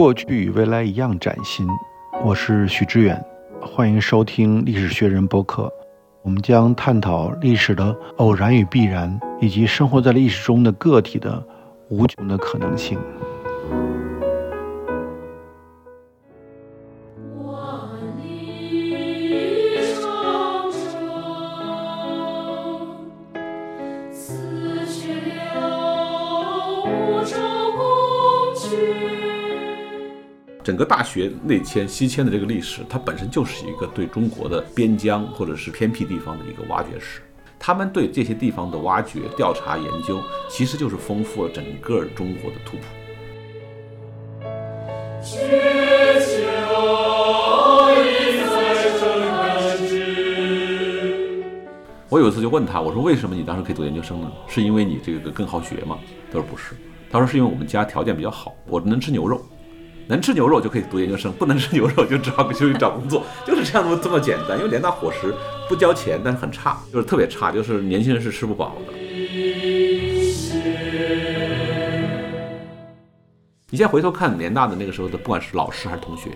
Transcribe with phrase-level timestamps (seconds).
[0.00, 1.68] 过去与未来一样崭新。
[2.24, 3.22] 我是许知远，
[3.60, 5.70] 欢迎收听历史学人播客。
[6.22, 11.44] 我们将探讨历史的偶然与必然，以及生活在历史中的个体的
[11.90, 12.98] 无穷的可能性。
[30.80, 37.20] 个大学内迁西迁的这个历史，它本身就是一个对中国的边疆或者是偏僻地方的一个挖掘史。
[37.58, 42.84] 他们对这些地方的挖掘、调查、研究，其实就是丰富了整个中国的图谱。
[52.08, 54.32] 我有一次就问他，我说为什么你当时可以读研究生呢？
[54.48, 55.98] 是因为你这个更好学吗？
[56.32, 56.74] 他说不是，
[57.10, 59.44] 他说是因为我们家条件比较好，我能吃牛肉。
[60.10, 64.58] 能吃牛肉就可以读研究生，不能吃牛肉就只好出去找工作， 就是这样这么这么简单。
[64.58, 65.32] 因为联大伙食
[65.68, 68.92] 不交钱，但是很差，就是特别差，就是年轻人是吃不饱的。
[73.70, 76.28] 你现在回头看联大的那个时候的，不管是老师还是同学，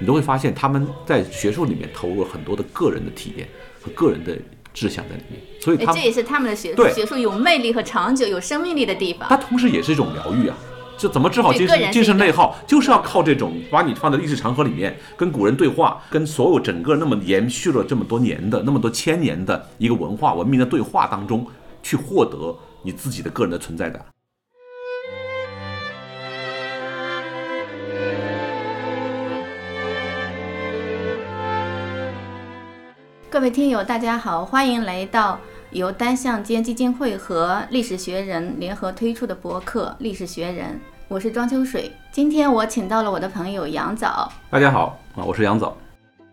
[0.00, 3.48] 你都会发现他们在学术里面投入了很多的个人的体验
[3.80, 4.36] 和个人的
[4.74, 9.28] 志向在里面，所以这也是他们的学术学术有魅力和长久、有生命力的地方。
[9.28, 10.56] 它同时也是一种疗愈啊。
[11.02, 21.44] 就怎么治好精神精神内耗，就是要靠这种把你放在历史长河里面，跟古人对话，跟所有整个那么延续了这么多年的那么多千年的一个文化文明的对话当中，
[21.82, 24.00] 去获得你自己的个人的存在感。
[33.28, 35.40] 各位听友，大家好，欢迎来到
[35.72, 40.80] 由单向街基金会和历史学人联合推出的博客《历史学人》。
[41.12, 44.32] 我是庄秋水，今天我请到了我的朋友杨早。
[44.48, 45.76] 大家好啊，我是杨早。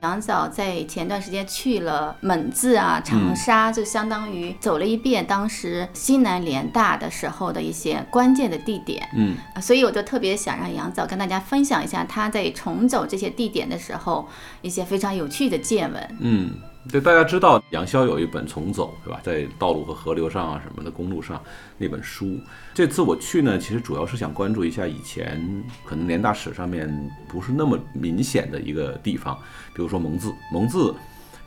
[0.04, 9.06] 杨早在前段时间去了蒙自啊、长沙，就相当于走了一遍当时西南联大的时候的一些关键的地点。
[9.18, 14.30] 嗯，所以我就特别想让杨早跟大家分享一下他在重走这些地点的时候
[14.62, 16.16] 一些非常有趣的见闻。
[16.22, 16.54] 嗯。
[16.90, 19.20] 对，大家知道杨逍有一本《重走》，对吧？
[19.22, 21.42] 在道路和河流上啊什么的公路上
[21.78, 22.40] 那本书。
[22.74, 25.40] 这次我去呢，其实主要是想关注一下以前
[25.86, 26.90] 可能联大史上面
[27.28, 29.38] 不是那么明显的一个地方，
[29.76, 30.34] 比如说蒙自。
[30.54, 30.96] 蒙自，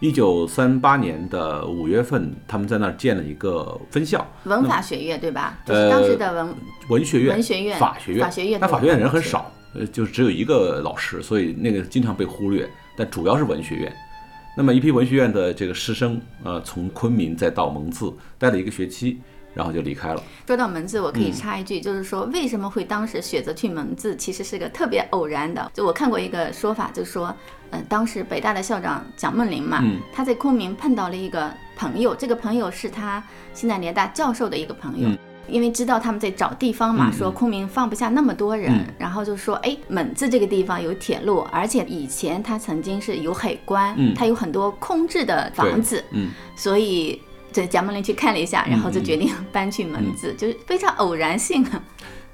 [0.00, 5.58] 一九三八年的五月份，他们在那儿建了一个分校，文法学院，对吧？
[5.64, 6.54] 就是当时的文
[6.88, 8.60] 文学院、文学院、法学院、法学院。
[8.60, 12.68] 但法学院人很少，呃，就是只有一个老师，所以那个经常被忽略。
[12.94, 13.92] 但主要是文学院。
[14.54, 19.18] 那么一批文学院的这个师生，呃，从昆明再到蒙自待了一个学期，
[19.54, 20.22] 然后就离开了。
[20.46, 25.70] 说到蒙自，我可以插一句，就是说为什么会当时选择去蒙自，其实是个特别偶然的。
[25.72, 27.34] 就我看过一个说法，就是说，
[27.70, 33.24] 嗯，当时北大的校长蒋梦麟嘛，他在昆明碰到了一个朋友，这个朋友是他
[33.54, 35.08] 西南联大教授的一个朋友。
[35.48, 47.20] 因为知道他们在找地方嘛，说昆明放不下那么多人，然后就说，哎，蒙自这个地方有铁路，而且以前它曾经是有海关，它有很多空置的房子，嗯，所以
[47.52, 51.82] 这蒋梦麟去看了一下，然后就决定搬去蒙自，就是非常偶然性啊。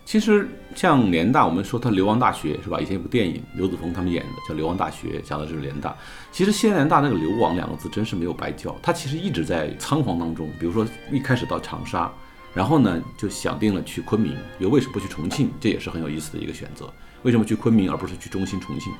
[0.05, 2.79] 其实像联大，我们说它流亡大学是吧？
[2.81, 5.95] 以前有部电影，刘子峰他们演的叫《流亡大学》，讲的就是联大。
[6.33, 10.49] 其实西南联大那个“流亡”两个字真是没有白叫，它其实一直在仓皇当中。
[10.59, 12.11] 比如说一开始到长沙。
[12.59, 14.37] 然后呢，就想定了去昆明。
[14.59, 15.49] 又为什么不去重庆？
[15.61, 16.93] 这也是很有意思的一个选择。
[17.23, 18.93] 为什么去昆明而不是去中心重庆？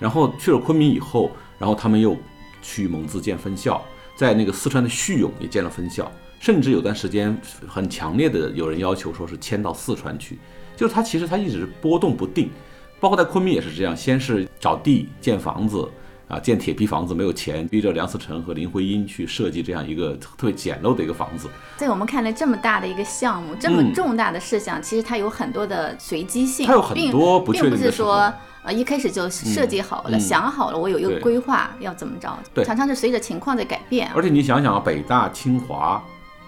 [0.00, 2.16] 然后去了昆明以后，然后他们又
[2.60, 3.80] 去蒙自建分校，
[4.16, 6.10] 在那个四川的叙永也建了分校，
[6.40, 10.36] 甚至有段时间很强烈的有人要求说是迁到四川去。
[10.76, 12.50] 就是他其实他一直波动不定，
[12.98, 15.88] 包括在昆明也是这样，先是找地建房子。
[16.26, 21.50] 啊，建铁皮房子没有钱，逼着梁思成和林徽因去设计这样一个特别简陋的一个房子。
[21.76, 28.32] 在我们看来，这么大的一个项目，这么重大的事项，其实它有很多的随机性，它有很多不确定并不是说
[28.62, 34.10] 呃一开始就设计好了、想好了，我有一个规划要怎么着，对，常常是随着情况在改变。
[34.14, 36.02] 而且你想想啊，北大、清华、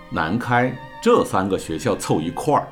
[0.09, 2.67] 南开这三个学校凑一块儿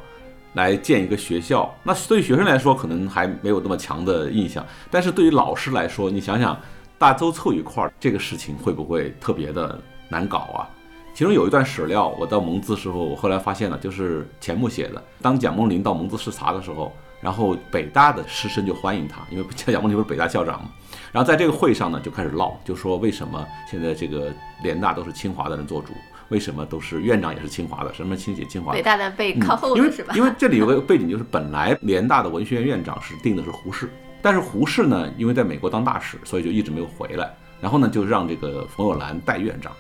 [0.55, 6.59] 来建一个学校，那对于学生来说可能还没有那么强的印象，但是对于老师来说，你想想。
[7.05, 9.79] 大都凑一块儿，这个事情会不会特别的
[10.09, 10.65] 难搞啊？
[11.13, 15.05] 其中有一段史料，我到蒙自时候，我后来发现了，就是钱穆写的。
[15.21, 16.91] 当蒋梦麟到蒙自视察的时候，
[17.21, 20.71] 然后北大的师生就欢迎他，因为蒋梦麟不是北大校长嘛。
[21.13, 25.93] 然后在这个会上呢，就开始唠，就说为什么现在这个联大都是清华的人做主，
[26.31, 28.73] 为什么都是院长也是清华的，什么清写清华？
[28.73, 30.15] 北大的被靠后因为是吧？
[30.17, 33.91] 因为这里有个背景，就是本来联大的文学院院长是定的是胡适。
[34.25, 37.31] 但是胡适呢，因为在美国当大使，所以就一直没有回来。
[37.61, 39.71] 然后呢，就让这个冯友兰代院长，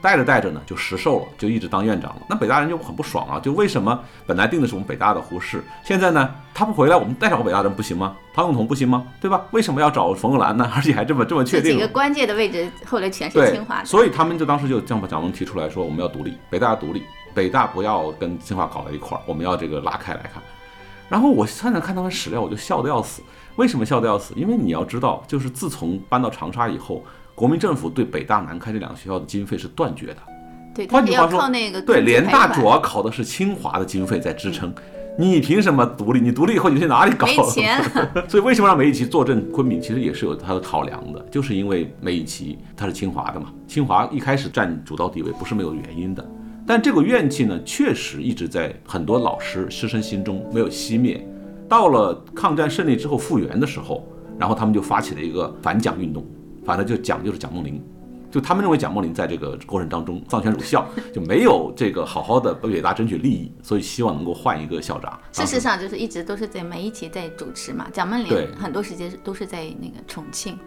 [0.00, 2.22] 带着带着呢，就实授了，就一直当院长了。
[2.26, 8.16] 那北大人就很不爽啊，就为什么本来定的是我们北大的胡适，现在呢他不回来，我们再找个北大人不行吗？
[8.34, 9.06] 唐永同不行吗？
[9.20, 9.42] 对吧？
[9.50, 10.72] 为什么要找冯友兰呢？
[10.74, 11.72] 而且还这么这么确定？
[11.72, 17.02] 几个关键的位置后来全是清华，所以他们就当时就这蒋梦提出来说，我们要独立，北大独立，
[17.34, 20.42] 北大不要跟清华搞在一块儿，我们要这个拉开来看。
[21.08, 23.22] 然后我现在看他们史料，我就笑得要死。
[23.56, 24.32] 为什么笑得要死？
[24.36, 27.02] 因为你要知道，就是自从搬到长沙以后。
[27.34, 30.18] 国民政府对北大、南开这两个学校的经费是断绝的。
[30.74, 31.40] 对，换句话说，
[31.84, 34.72] 对联大主要考的是清华的经费在支撑。
[35.18, 36.20] 你凭什么独立？
[36.20, 37.26] 你独立以后你去哪里搞？
[37.26, 37.82] 没钱。
[38.28, 39.80] 所以为什么让梅贻琦坐镇昆明？
[39.80, 43.46] 其实也是有他的考量的，就是因为梅贻琦他是清华的嘛。
[43.66, 46.24] 清华一开始占主导地位不是没有原因的。
[46.66, 51.26] 但这个怨气呢，确实一直在很多老师师生心中没有熄灭。
[51.72, 54.06] 到了抗战胜利之后复员的时候，
[54.38, 56.22] 然后他们就发起了一个反蒋运动。
[56.66, 57.82] 反正就蒋就是蒋梦麟，
[58.30, 65.18] 就他们认为蒋梦麟在这个过程当中丧权辱校，就没有这个好好的为北大争取利益，所以希望能够换一个校长。
[65.32, 70.58] 事实上就是一直都是在梅贻琦在主持嘛，蒋梦麟很多时间都是在那个重庆。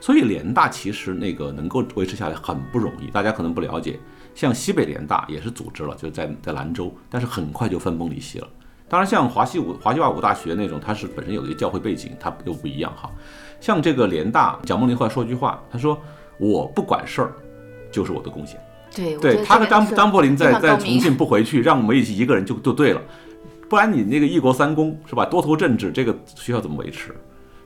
[0.00, 4.00] 所以联大其实那个能够维持下来很不容易，大家可能不了解，
[4.34, 8.48] 像西北联大也是组织了，就在在兰州，但是很快就分崩离析了。
[8.88, 13.10] 当然像华西五华西外武大学那种，它是本身有一个教会背景，它又不一样哈。
[13.60, 15.98] 像这个联大，蒋梦麟后来说句话，他说
[16.38, 17.32] ：“我不管事儿，
[17.90, 18.60] 就是我的贡献。”
[18.94, 23.00] 对，对他和张张伯苓在在重庆不回去，让我们一起一个人就就对了，
[23.68, 25.24] 不然你那个一国三公是吧？
[25.24, 27.14] 多头政治，这个学校怎么维持？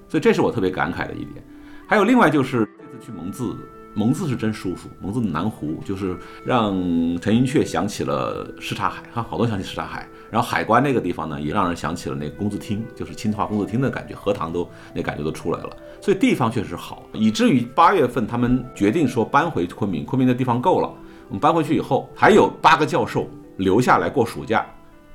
[0.09, 1.45] 所以这是我特别感慨的一点。
[1.87, 3.57] 还有另外就是这次去蒙自。
[3.95, 6.73] 蒙自是真舒服，蒙自的南湖就是让
[7.21, 10.07] 陈寅恪想起了什刹海，哈，好多想起什刹海。
[10.31, 15.77] 然后海关那个地方呢，也让人想起了那个工字厅，就是清华工字厅的感觉，荷塘都那感觉都出来了。
[16.01, 20.93] 所以地方确实好，以至于八月份他们决定说搬回昆明，昆明的地方够了，
[21.29, 24.67] 我们搬回去以后，还有八个教授留下来过暑假。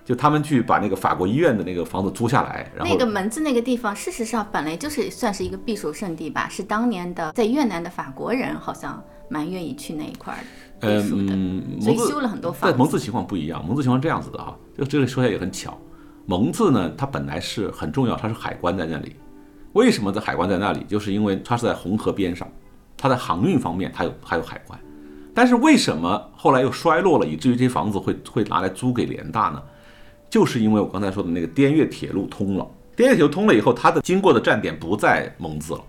[0.05, 10.37] 就他们去把那个法国医院的那个房子租下来，然后那个门子那个地方，事实上本来就是算是一个避暑胜地吧，是当年的在越南的法国人好像蛮愿意去那一块
[10.72, 12.69] 避暑的，所以修了很多房。
[12.69, 15.77] 但蒙自情况不一样，蒙自情况这样子的哈，就这个说起来也很巧，
[16.25, 19.15] 蒙自呢，它本来是很重要，它是海关在那里，
[19.73, 20.83] 为什么在海关在那里？
[20.87, 22.47] 就是因为它是在红河边上，
[22.97, 24.79] 它在航运方面它有还有海关，
[25.33, 29.61] 但是为什么后来又衰落了，以至于这些房子会会拿来租给联大呢？
[30.29, 35.81] 就是因为我刚才说的那个滇越铁路通了，滇越铁路通了以后，它的经过的站点不在蒙自了，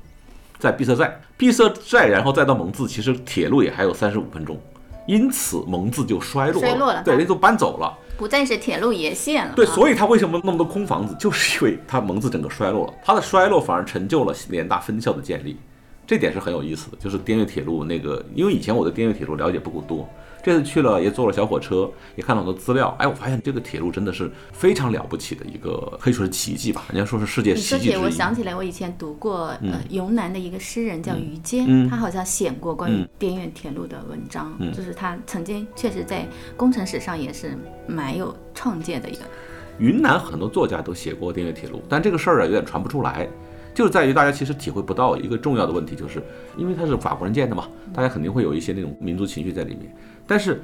[0.59, 4.61] 在碧色寨，碧色寨，然后再到蒙自，其实铁路也还有三十五分钟，
[5.07, 15.57] 因此蒙自就衰落了，衰落了，对，人都搬走了，不再是铁路沿线了，对，所以它为什么那么多空房子， 就是因为它蒙自整个衰落了，它的衰落反而成就了联大分校的建立，
[16.07, 20.09] 这点是很有意思的，就是滇越铁路那个，因为以前我对滇越铁路了解不够多。
[20.45, 22.95] 这次去了也坐了小火车，也看了很多资料。
[22.99, 26.85] 哎，我发现这个铁路真的是非常了不起的一个，可以说是奇迹吧。
[26.93, 27.97] 人家说是世界奇迹。
[27.97, 37.57] 我想起来，我以前读过呃云南的一个诗人叫于坚，他好像写过关于滇越铁路的文章，就是他曾经确实在工程史上也是
[37.87, 39.21] 蛮有创建的一个。
[39.79, 43.27] 云南很多作家都写过滇越铁路，但这个事儿啊有点传不出来。
[43.75, 46.23] 就是在于大家其实体会不到一个重要的问题，就是
[46.57, 49.93] 因为它是法国人建的嘛，大家肯定会有一些那种民族情绪在里面。
[50.27, 50.63] 但是，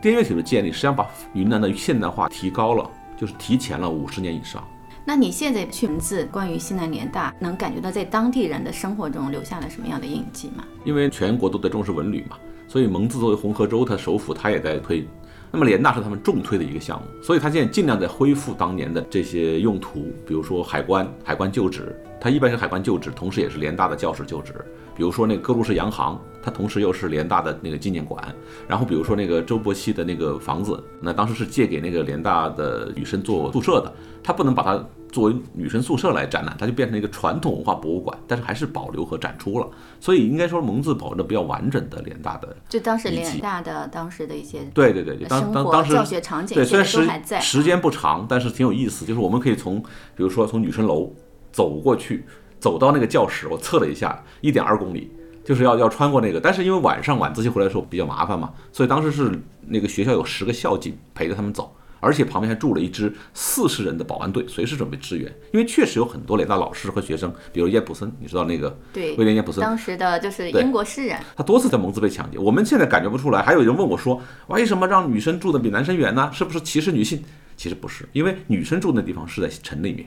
[0.00, 4.62] 滇越铁路建立实际上把云南的现代化提高了，就是提前了五十年以上。
[5.06, 10.64] 那你现在去文字关于西南联大，能感觉到在当地人的生活中留下了什么样的印记吗？
[10.84, 15.06] 因为全国都在重视文旅嘛，所以蒙自作为红河州它首府，它也在推。
[15.50, 24.54] 那么联大是他们重推的一个项目，所以它现在尽量在恢复当年的这些用途，比如说海关，海关旧址，它一般是海关旧址，同时也是联大的教室旧址。
[24.96, 28.22] 比如说那个各路士洋行，它同时又是联大的那个纪念馆。
[28.68, 33.92] 然后比如说那个周伯熙的那个房子，那当时是借给那个联大的女生做宿舍的，
[34.22, 34.84] 它不能把它。
[35.14, 39.68] 作为女生宿舍来展览，它就变成一个传统文化博物馆，但是还是保留和展出了。
[40.00, 47.08] 所以应该说蒙自保留的比较完整的联大的，就当时联大的当时的一些对对对，当当当时教学场景对，虽然时
[47.40, 49.06] 时间不长，但是挺有意思。
[49.06, 49.80] 就是我们可以从，
[50.16, 51.14] 比如说从女生楼
[51.54, 52.24] 走过去，
[52.58, 55.08] 走到那个教室，我测了一下，一点二公里，
[55.44, 56.40] 就是要要穿过那个。
[56.40, 59.30] 但是因为晚上晚自习回来的时候比较麻烦嘛，所以当时是
[59.68, 61.72] 那个学校有十个校警陪着他们走。
[62.00, 65.34] 而且旁边还住了一支四十人的保安队，随时准备支援。
[65.54, 72.36] 因为确实有很多雷大老师和学生，比如叶普森，你知道那个对威廉叶普森，当时的就是英国诗人，他多次在蒙自被抢劫。
[72.36, 73.40] 我们现在感觉不出来。
[73.40, 76.28] 还有人问我说，为什么让女生住的比男生远呢？
[76.30, 77.24] 是不是歧视女性？
[77.56, 80.06] 其实不是，因为女生住的地方是在城里面，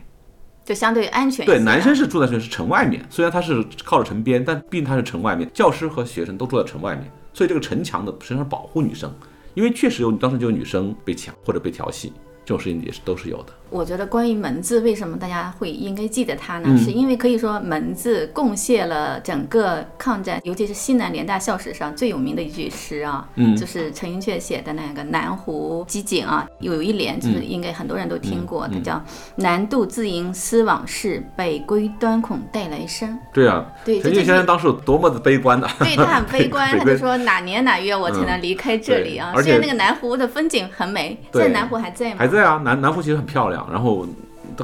[0.67, 1.45] 就相对安全。
[1.45, 9.09] 对，男生是住在是城外面，虽然他是靠着城边，但毕竟他是城外面，教师和学生都住在城外面，所以这个城墙的实际上是保护女生，
[9.53, 12.11] 因为确实有当时就有女生被抢或者被调戏。
[12.43, 13.53] 这种事情也是都是有的。
[13.69, 16.77] 我觉得关于门字，为什么大家会应该记得它呢？
[16.77, 29.01] 是因为可以说门字贡献了整个抗战，尤其是西南联大校史上最有名的一句诗啊，嗯，就是陈寅恪写的那个《南湖集锦》啊，有一联就是应该很多人都听过，它叫
[29.37, 33.17] “南渡自营思往事，北归端恐带来生”。
[33.31, 39.33] 对啊，对陈寅恪先生当时有多么的悲观的， 对他很悲观， 他就说哪年哪月我才能离开这里啊？
[39.41, 42.15] 虽然那个南湖的风景很美，现在南湖还在吗？
[42.17, 42.37] 还在。
[42.47, 44.05] 啊，南南湖其实很漂亮，然后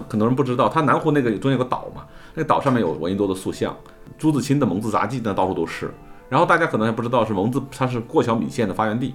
[0.10, 3.76] 很多人不知道，他南湖那个中间有个岛嘛，那个岛上面有闻一多的塑像，
[4.18, 5.92] 朱自清的蒙自杂记呢到处都是。
[6.30, 9.14] 然后大家可能还不知道是蒙自，它是过桥米线的发源地，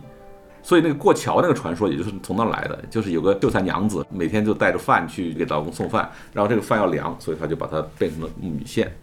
[0.63, 8.95] 所以那个过桥那个传说也就是从那来的，就是有个秀才娘子每天就带着饭去给老公送饭，然后这个饭要凉，所以他就把它变成了米线。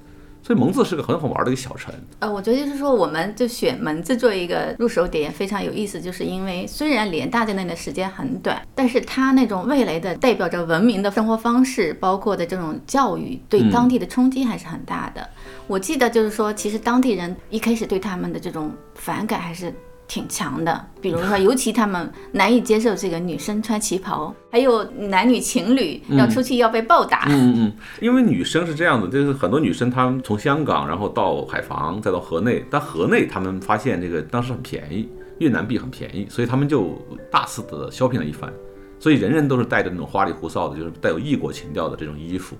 [0.45, 1.91] 所以蒙自是个很好玩的一个小城。
[2.19, 15.27] 呃，我觉得就是说，我们就选蒙自做一个入手点非常有意思，就是因为虽然联大在那里的时间很短，但是它那种未来的代表着文明的生活方式，包括的这种教育，对当地的冲击还是很大的。
[15.65, 19.73] 我记得就是说，其实当地人一开始对他们的这种反感还是。
[20.07, 27.25] 挺强的，比如说，尤其他们难以接受这个女生穿旗袍，还有男女情侣要出去要被暴打。
[27.29, 35.09] 嗯嗯，因为女生是这样的，就是很多女生她们从香港，然后到海防，再到河内，但河内他们发现这个当时很便宜，
[35.39, 38.51] 越南币很便宜，所以他们就大肆的 shopping 了一番，
[38.99, 42.55] 所以人人都是带着那种花里胡哨的，就是带有异国情调的这种衣服。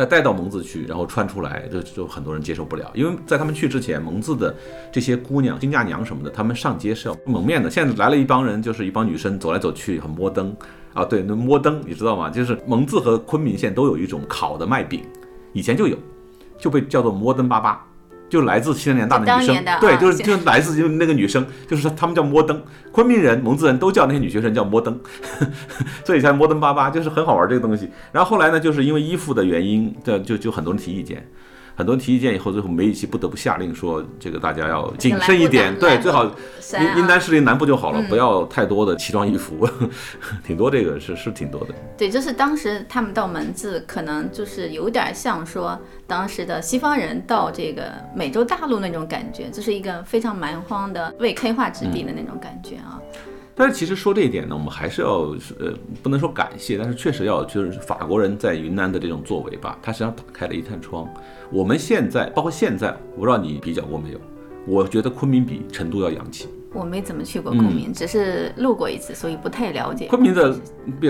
[0.00, 4.56] 再带到蒙自去，然后穿出来，就就很多人接受不了，因为在他们去之前，蒙自的
[4.90, 7.68] 这些姑娘、金嫁娘什么的，他们上街是要蒙面的。
[7.68, 10.56] 现在来了一帮人，就是一帮女生走来走去，很摸登
[10.94, 11.04] 啊。
[11.04, 12.30] 对，那摸登你知道吗？
[12.30, 15.02] 就是蒙自和昆明县都有一种烤的麦饼，
[15.52, 15.98] 以前就有，
[16.58, 17.76] 就被叫做摩登粑粑。
[18.30, 24.98] 就来自西南联大的女生，对，就是就是来自就那个女生， 就是说他们叫摩登，昆明人、蒙自人都叫那些女学生叫摩登，
[26.06, 27.90] 所以才摩登巴巴，就是很好玩这个东西。
[28.12, 31.28] 然后后来呢，就是因为衣服的原因，这就就很多人提意见。
[31.80, 36.26] 很多人提意见以后，最后梅贻琦不得不下令说，这个大家要谨慎一点，对，最好
[36.78, 39.66] 应应当是临南部就好了，不要太多的奇装异服，
[40.46, 41.74] 挺多这个是是挺多的。
[41.96, 53.00] 对，就是当时他们到门字，可能就是有点像说当时的西方人到这个美洲大陆那种感觉，就是一个非常蛮荒的未开化之地的那种感觉啊。
[53.60, 55.70] 但是其实说这一点呢，我们还是要呃，
[56.02, 61.06] 不能说感谢，但是确实要就是法国人在云南的这种作为吧，他实际上打开了一扇窗。
[61.52, 64.20] 我们现在包括现在，我不知道你比较过没有？
[64.66, 66.48] 我觉得昆明比成都要洋气。
[66.72, 70.06] 我没怎么去过昆明，只是路过一次，所以不太了解。
[70.06, 70.58] 昆明的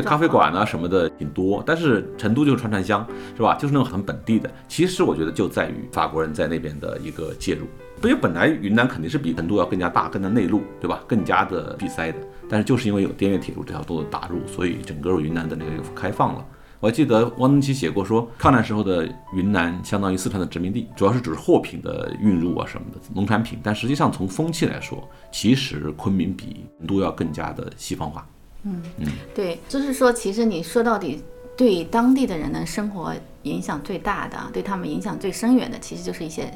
[0.02, 3.54] 咖啡馆啊什么的挺多，但是成都就是串串香，是吧？
[3.54, 4.50] 就是那种很本地的。
[4.66, 7.68] 其实我觉得就在于法国人在那边的一个介入。
[8.02, 11.02] 因为本来云南肯定是比成都要更加大、更加内陆，对吧？
[11.06, 12.18] 更加的闭塞的。
[12.48, 16.44] 但是就是因为有滇越铁路这条路的打入，所以整个云南的那个开放了。
[16.80, 23.58] 我还记得汪曾祺写过，说抗战时候的云南相当于四川的殖民地，主要是指货品的运入啊什么的农产品。
[23.62, 28.26] 但实际上从风气来说，其实昆明比成都要更加的西方化。
[28.62, 31.22] 嗯嗯，对，就是说，其实你说到底，
[31.54, 36.50] 对当地的人的生活影响最大的，对他们影响最深远的，其实就是一些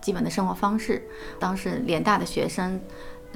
[0.00, 1.02] 基本的生活方式。
[1.38, 2.80] 当时联大的学生。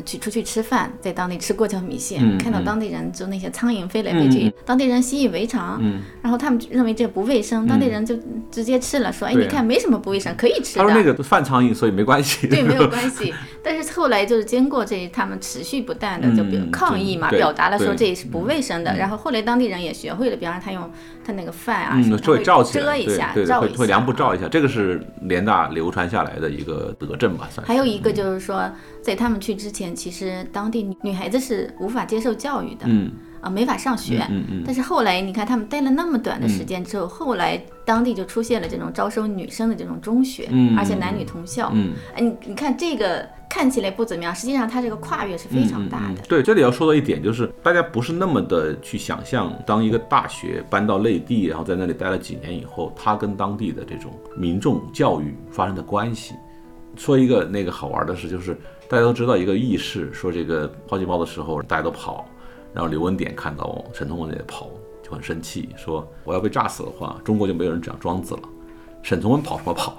[0.07, 5.79] 去出去吃饭，在当地吃过桥米线，看到当地人就那些苍蝇飞来飞去，当地人习以为常，
[6.23, 8.19] 然后他们认为这不卫生，当地人就
[8.51, 10.83] 直接吃了，说哎你看没什么不卫生，可以吃的。
[10.83, 12.47] 他说那个饭苍蝇，所以没关系。
[12.47, 13.35] 对，没有关系。
[13.63, 18.97] 但是后来就是经过这他们持续不断的就比如抗议嘛，表达了说这也是不卫生的。
[18.97, 20.91] 然后后来当地人也学会了，比方说他用
[21.25, 24.49] 他那个饭啊，会罩遮一下，对，会会凉布罩一下。
[24.49, 27.73] 这个是联大流传下来的一个德政吧，算是。
[27.73, 28.71] 还有一个就是说。
[29.03, 34.63] 在他们去之前，其实当地女孩子是无法接受教育的，嗯，啊，没法上学，嗯嗯。
[34.65, 46.23] 但是后来，你看他们待了那么短的时间之后，后来当地就出现了这种招收女生的这种中学，嗯，而且男女同校，嗯，哎，你你看这个看起来不怎么样，实际上它这个跨越是非常大的。
[46.23, 56.35] 对，这里要说到一点，就是大家不是那么的去想象，当一个大学搬到内地，然后在那里待了几年以后，它跟当地的这种民众教育发生的关系。
[56.97, 58.57] 说一个那个好玩的事，就是。
[58.89, 62.27] 大家都知道一个轶事，说这个抛弃包的时候，大家都跑，
[62.75, 64.69] 然后刘文典看到沈从文也跑，
[65.03, 68.43] 就很生气，说我要被炸死的话，中国就没有人讲庄子了。
[69.03, 69.97] 沈从文跑什么跑？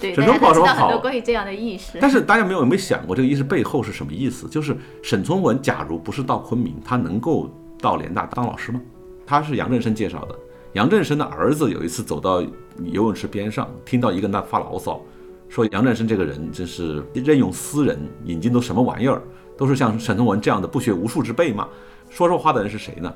[0.00, 0.98] 对，沈从文跑什么跑？
[0.98, 1.98] 关于这样的意识。
[2.00, 4.46] 但是大家没有有没有想过这个意识背后是什么意思？
[4.48, 7.50] 就是沈从文假如不是到昆明，他能够
[7.80, 8.80] 到联大当老师吗？
[9.26, 10.38] 他是杨振声介绍的。
[10.74, 15.00] 杨振声的儿子有一次走到游泳池边上，听到一个人在发牢骚，
[15.48, 19.22] 说杨振声这个人真是任用私人引进都什么玩意儿，
[19.56, 21.66] 都是像沈从文这样的不学无术之辈嘛。
[22.10, 23.10] 说这话的人是谁呢？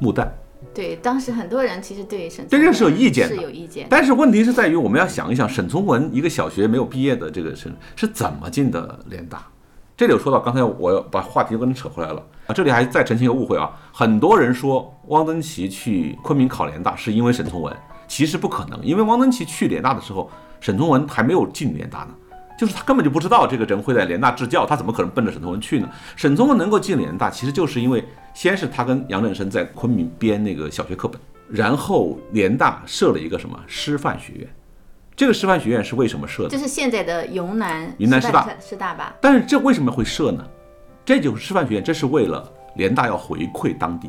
[0.00, 0.28] 穆旦。
[0.74, 3.86] 对，当时很多人其实对沈对这个是有意见的，是有意见。
[3.88, 9.46] 但是问题是在于，我们要想一想，沈从文一个小学没有毕业的这个是是怎么进的联大？
[9.96, 12.54] 这里有说到，刚才我把话题都跟扯回来了啊。
[12.54, 22.08] 这里还再澄清一个误会啊，很多人说汪曾祺去昆明考联大是因为沈从文，其实不可能，因为汪曾祺去联大的时候，沈从文还没有进联大呢。
[22.58, 25.88] 就是他根本就不知道这个人会在联大支教，他怎么可能奔着沈从文去呢？
[26.16, 28.04] 沈从文能够进联大，其实就是因为
[28.38, 34.48] 先是他跟杨振声在昆明编那个小学课本，然后联大设了一个什么师范学院，
[35.16, 36.48] 这个师范学院是为什么设的？
[36.48, 39.16] 这是现在的云南云南师大师大吧？
[39.20, 40.46] 但是这为什么会设呢？
[41.04, 44.08] 这就是师范学院，这是为了联大要回馈当地，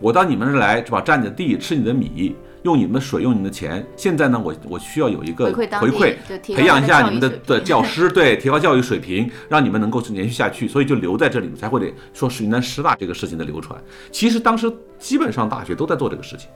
[0.00, 1.00] 我到你们这来是吧？
[1.00, 2.34] 占你的地，吃你的米。
[2.66, 3.86] 用你们的水，用你们的钱。
[3.96, 10.66] 现在呢，我我需要有一个回馈，培养一下你们的的教师，对，提高教育水平，让你们能够延续下去。
[10.66, 13.80] 所以就留在这里，才会得说是云南师大这个事情的流传。
[14.10, 16.48] 其实当时基本上大学都在做这个事情。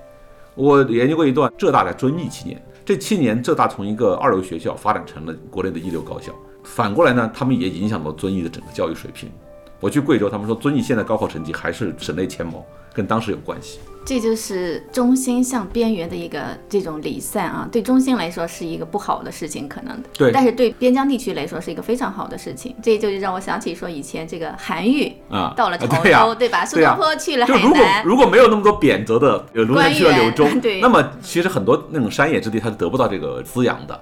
[0.56, 6.32] 我研究过一段浙大的遵义七年，这七年浙大从一个二流学校发展成了国内的一流高校。
[6.64, 9.30] 反过来呢，他们也影响到遵义的整个教育水平。
[9.80, 13.80] 我去贵州，他们说遵义现在高考成绩还是省内前茅，跟当时有关系。
[14.04, 20.08] 这就是中心向边缘的一个这种离散啊，对中心来说是一个不好的事情，可能的。
[20.14, 20.32] 对。
[20.32, 22.74] 但是对边疆地区来说是一个非常好的事情。
[22.82, 26.64] 这就让我想起说以前这个韩愈啊，到了潮州，对吧？
[26.64, 27.62] 苏东坡去了海南。
[27.62, 34.00] 就如果如果没有那么多贬谪的儒生去了柳州， 对，那么其实很多那种山野之地他是得不到这个滋养的。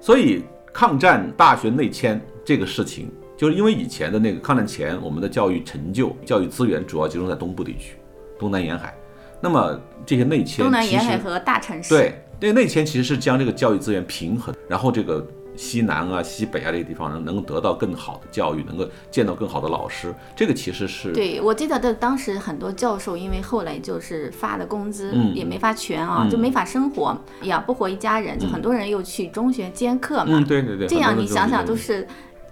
[0.00, 3.10] 所以抗战大学内迁这个事情，
[3.40, 7.94] 就是因为以前的那个抗战前，我们的教育成就、教育资源主要集中在东部地区，
[8.38, 8.94] 东南沿海。
[9.40, 15.26] 那么这些内迁，东南沿海和大城市，对，那内迁其实是将这个教育资源平衡，然后这个
[15.56, 21.40] 西南啊、西北啊这些地方能能够得到更好的教育，能够见到更好的老师，这个其实是对。
[21.40, 30.26] 我记得的当时很多教授，因为后来就是发的工资也没发全啊，就没法生活，养不活一家人，就很多人又去中学兼课嘛。
[30.26, 30.86] 嗯，对对对。
[30.86, 32.06] 这样你想想都是。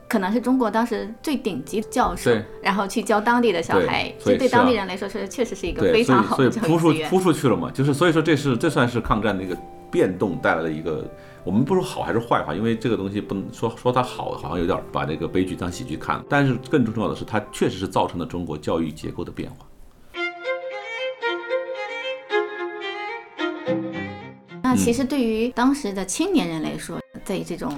[0.08, 2.30] 可能是中国当时最顶级教授，
[2.62, 7.10] 然后去教当地的小孩，这对当地人来说是确实是一个非常好的教育资源。
[7.10, 9.54] 扑出去了嘛，就是所以说这是这算是抗战的一个
[9.90, 11.04] 变动带来的一个，
[11.44, 16.24] 我们不说好还是坏话，因为这个东西不能说说它好，好像有点把这个悲剧当喜剧看了。
[16.26, 19.66] 但是更重要的是，它确实是造成了中国教育结构的变化。
[24.62, 27.70] 那其实对于当时的青年人来说，在这种。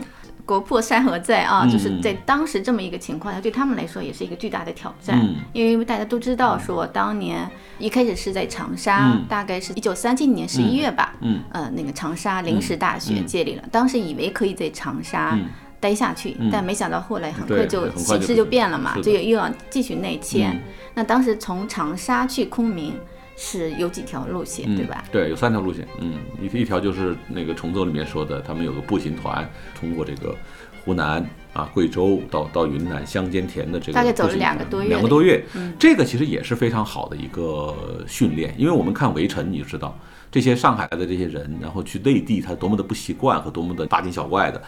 [0.47, 5.19] 国破山河在啊，就是在当时这么一个情况下，对他们来说也是一个巨大的挑战。
[5.53, 7.49] 因为大家都知道，说当年
[7.79, 13.63] 一开始是在长沙，大概是一九三七年十一月吧，嗯，呃，那个长沙临时大学建立了。
[13.71, 15.39] 当时以为可以在长沙
[15.79, 20.61] 待下去，但没想到后来很快就形势就变了嘛，就又要继续内迁。
[20.95, 22.95] 那当时从长沙去昆明。
[23.43, 25.03] 是有几条路线，对吧？
[25.11, 25.89] 对，有三条路线。
[25.99, 30.37] 嗯，一一条就是那个重奏里面说的，他们有个步行团，通过这个
[30.85, 34.89] 湖南啊、贵州到到云南乡间田的这个，大概走了两个多月。
[34.91, 35.43] 两个多月，
[35.79, 39.99] 这个其实也是非常好的一个训练，因为我们看《围城》，你就知道
[40.31, 44.63] 这些上海来的这些人，然后去内地，他多么的不习惯和多么的大惊小怪的。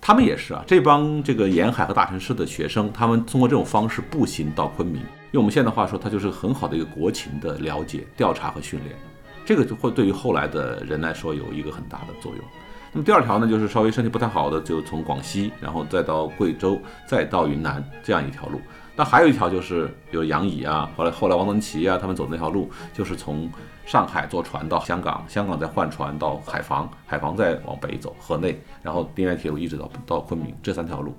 [0.00, 5.02] 他们也是啊，这帮这个沿海和大城市的学生，他们通过这种方式步行到昆明，
[5.34, 8.96] 用我们现在话说，它就是很好的一个国情的了解、调查和训练。
[9.44, 12.44] 这个就会对于后来的人来说有一个很大的作用。
[12.92, 18.60] 那么第二条呢，就是稍微身体不太好的，就从广西，然后再到贵州，再到云南这样一条路。
[18.94, 23.50] 那还有一条就是有杨乙啊，后来后来王登奇啊，他们走那条路，就是从。
[23.84, 31.14] 上海坐船到香港，香港再换船到海防，海防再往北走河内，然后边缘铁路一直到到昆明，这三条路。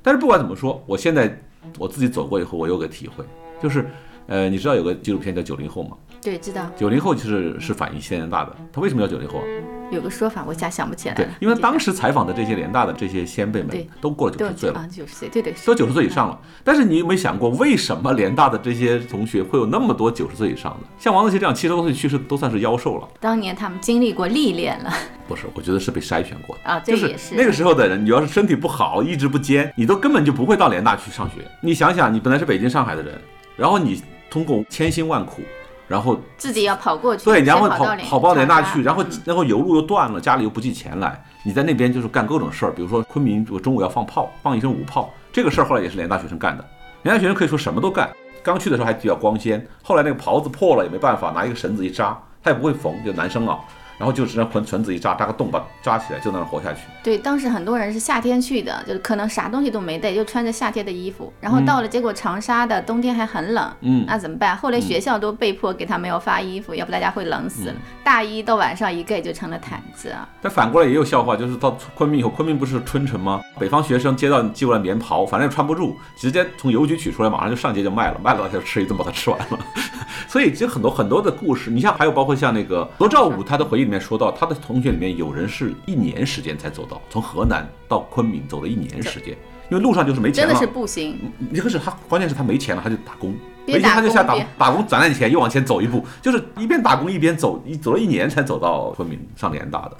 [0.00, 1.36] 但是不管怎么说，我现在
[1.76, 3.24] 我自己走过以后，我有个体会，
[3.62, 3.88] 就是，
[4.26, 5.96] 呃，你知道有个纪录片叫《九零后》吗？
[6.20, 6.70] 对，知道。
[6.76, 9.44] 九零后就是是反映现联大的，他为什么叫九零后啊？
[9.90, 11.14] 有个说法，我一下想不起来。
[11.14, 16.38] 对，因为当时采访的这些联大的这些先辈们都过了九十岁了，九十岁，对对，都九十岁以上了。
[16.64, 20.88] 但是你有没有想过，为什么联大的这些同学会有那么多九十岁以上的？
[20.98, 23.06] 像王泽奇这样七十多岁去世，都算是妖兽了。
[23.20, 24.90] 当年他们经历过历练了。
[25.28, 27.34] 不是，我觉得是被筛选过的啊，这也是。
[27.34, 31.46] 那个时候的人，你要是身体不好，意志不坚，你都根本就不会到联大去上学。
[31.60, 33.20] 你想想，你本来是北京、上海的人，
[33.56, 35.42] 然后你通过千辛万苦。
[35.86, 46.64] 然后自己要跑过去，对，然后跑跑到联大去，然后然后油路又断了，家里又不寄钱来，你在那边就是干各种事儿，比如说昆明，我中午要放炮，放一声午炮，这个事儿后来也是联大学生干的。
[47.02, 48.10] 联大学生可以说什么都干，
[48.42, 53.58] 刚去的时候还比较光鲜，后来那个袍子破了也没办法，拿一个绳子一扎，他也不会缝，就男生啊。
[53.98, 56.80] 然后就只能捆绳子一扎，扎个洞把扎起来，就那样活下去。
[57.02, 61.32] 对，当时很多人是夏天去的，就是可能啥东西都没带，就穿着夏天的衣服。
[61.40, 64.56] 然后到了，结果长沙的冬天还很冷，嗯，那怎么办？
[64.56, 67.74] 后来学校都被迫给他们要发衣服，要不大家会冷死了。
[68.02, 70.28] 大衣到晚上一盖就成了毯子啊。
[70.42, 73.40] 但反过来也有笑话，就是到昆明以后，昆明不是春城吗？
[73.58, 79.58] 北方学生接到寄过来棉袍，反正也穿不住，直接从邮局取出来，马上就上街就卖了，卖了就吃一顿把它吃完了。
[80.28, 89.36] 所以其实很多很多的故事，你像还有包括像那个罗兆武，他的回忆里面说到，他的同学里面有人是一年时间才走到，从河南到昆明走了一年时间，
[89.70, 91.18] 因为路上就是没钱了，真的是步行。
[91.52, 93.34] 一个是他，关键是他没钱了，他就打工，
[93.66, 99.96] 没钱他就下打打工攒点钱，又往前走一步，就是一边打工一边走，一走了一年才走到昆明上联大的。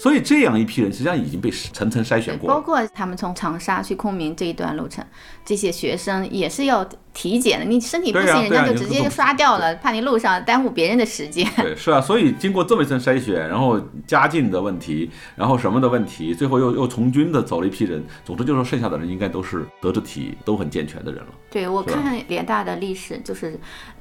[0.00, 5.04] 所以这样一批人实际上已经被层层筛选过，包括他们从长沙去昆明这一段路程，
[5.48, 6.86] 这些学生也是要。
[7.14, 11.44] 体检的，你身体不行，人家就直接就刷掉了，怕你路上耽误别人的时间。
[11.56, 18.04] 对，是啊，所以经过这么一层筛选，然后家境的问题，然后什么的问题，最后又又从军的走了一批人。
[18.24, 21.28] 总之就是说，剩下的人应该都是德智体都很健全的人了。
[21.50, 23.58] 对，我看联大的历史，就是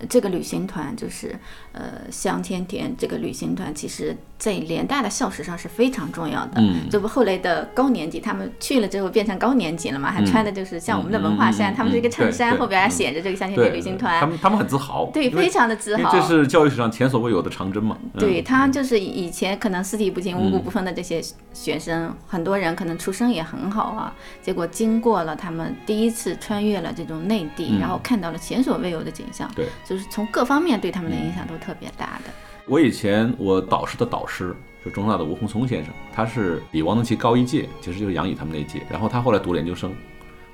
[0.07, 1.35] 这个旅行团，就是
[1.71, 6.61] 呃香天田这个旅行团，其实在联大的校史上是非常重要的。
[6.61, 6.81] 嗯。
[6.91, 10.11] 这不后来的高年级，他们去了之后变成高年级了嘛？
[10.11, 13.07] 还穿的就是像我们的文化衫，他们是一个衬衫，后边还写。
[13.07, 17.97] 着这个香天田旅行团，他们他们很自豪，对，非常的自豪，这是教育史上前所未有的长征嘛。
[18.19, 21.21] 对他就是以前可能四体不勤五谷不分的这些
[21.53, 32.31] 学生，很多人可能出身也很好啊，结果经过了他们第一次穿越了这种内地，然后看到了前所未有的景象，对，就是从各方面对他们的影响都特别大的。
[32.65, 39.93] 我以前我导师的导师是中大的吴洪聪先生，他是比王登奇高一届，其实就是杨宇他们那届，然后他后来读研究生。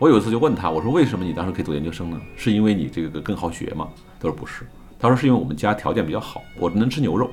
[0.04, 2.20] 我有一次就问他，我说为什么你当时可以读研究生呢？
[2.36, 3.88] 是因为你这个更好学吗？
[4.20, 4.68] 他说不是，
[5.00, 7.32] 他说是因为我们家条件比较好，我能吃牛肉，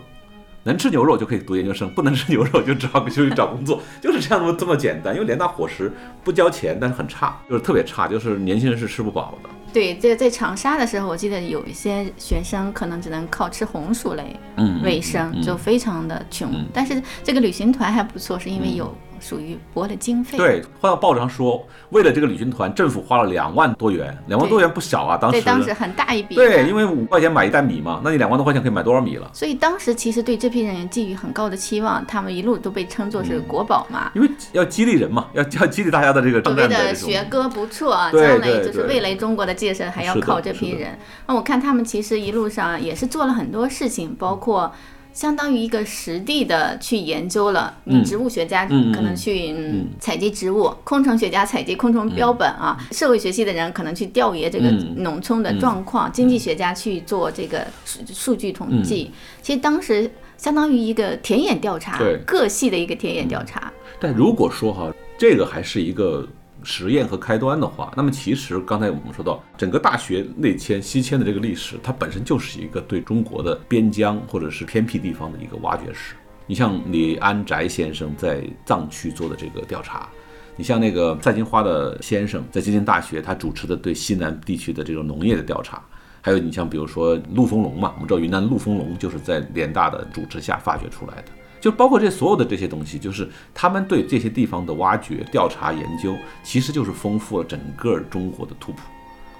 [0.62, 5.12] 能吃牛肉就可以读研究生，不能吃牛肉就只好出去找工作，就是这样这么简单。
[5.12, 9.50] 因为联大伙食不交钱，但是很差，就是特别差，就是年轻人是吃不饱的。
[9.72, 14.38] 对，这个在长沙的时候，我记得有一些学生可能只能靠吃红薯类
[14.84, 16.48] 为生，就非常的穷。
[16.72, 18.96] 但是这个旅行团还不错，是因为有。
[19.20, 29.30] 属于拨了经费，对，换到报纸上说，为了这个旅行团，政府花了两万多元，两万多元不小啊，当时，对，当时很大一笔，对，因为五块钱买一袋米嘛，那你两万多块钱可以买多少米了？
[29.32, 40.98] 所以当时其实对这批人员寄予很高的期望，他们一路都被称作是国宝嘛，因为要激励人嘛，要要激励大家的这个所谓的学歌不错啊，将来就是未来中国的建设还要靠这批人。
[41.26, 44.72] 那我看他们其实一路上也是做了很多事情，包括。
[45.12, 49.54] 相当于一个实地的去研究了，你植物学家可能去
[49.98, 59.10] 采集植物，空虫学家采集昆虫标本啊，社会学系的人可能去调研这个农村的状况，经济学家去做这个数数据统计。
[59.42, 63.72] 其实当时相当于一个田野调查，各系的一个田野调查。
[64.00, 66.26] 但如果说哈，这个还是一个。
[66.62, 76.14] 实验和开端的话，那么其实刚才我们说到整个大学内迁西迁的这个历史，它本身就是一个对中国的边疆或者是偏僻地方的一个挖掘史。
[76.46, 80.08] 你像李安宅先生在藏区做的这个调查，
[80.56, 85.80] 你像那个赛金花的先生在吉林大学他主持的对西南地区的这种农业的调查，
[86.20, 91.24] 还有你像比如说陆丰龙嘛，我们知道云南陆丰龙就是在联大的主持下发掘出来的。
[91.60, 98.78] 就包括这所有的这些东西，就是他们对这些地方的挖掘、调查、研究，其实就是丰富了整个中国的图谱。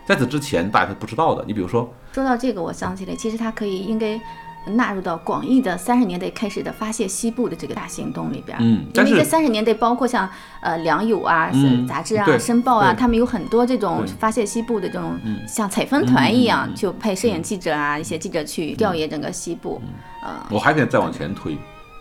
[0.07, 1.45] 在此之前，大家不知道的。
[1.47, 4.21] 你比如说，说到这个，我想起来，其实它可以应该
[4.67, 8.59] 纳入到广义的三十年代开始的发现西部的这个大行动里边。
[8.61, 10.29] 嗯，因为这三十年代，包括像
[10.61, 11.51] 呃《良友》啊、
[11.89, 19.81] 杂志啊、《申报》啊，他们有很多这种发现西部的这种像采风团一样，就派摄影记者啊一些记者去调研整个西部。
[20.25, 21.57] 呃，我还可以再往前推。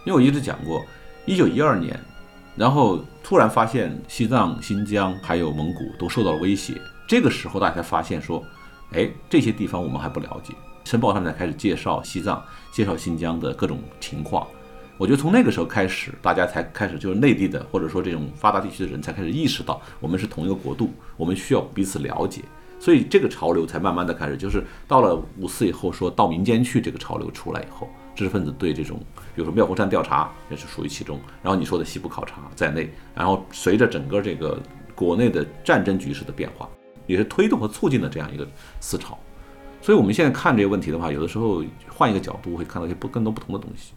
[0.10, 0.84] 因为我一直讲过，
[1.28, 1.96] 一九一二年，
[2.56, 6.82] 然后突然发现西藏、新疆还有蒙古都受到了威胁。
[7.08, 8.44] 这个时候，大家才发现说，
[8.92, 10.52] 哎，这些地方我们还不了解。
[10.84, 14.48] 申报上面才开始介绍西藏、介绍新疆的各种情况。
[14.98, 22.42] 我觉得从那个时候开始，大家才开始就是内地的或者说这种发达地区的人才开始意识到，我们是同一个国度，我们需要彼此了解。
[22.80, 27.88] 所以这个潮流才慢慢的开始，就是到了五四以后，说到民间去这个潮流出来以后。
[28.16, 29.00] 知识分子对这种，
[29.40, 34.62] 比如说妙峰山调查也是属于其中，然后你说的西部考察在内，然后随着整个这个
[34.94, 36.68] 国内的战争局势的变化，
[37.08, 38.46] 也是推动和促进了这样一个
[38.82, 39.18] 思潮。
[39.82, 43.94] 所以我们现在看这些问题的话，有的时候换一个角度会看到一些不更多不同的东西。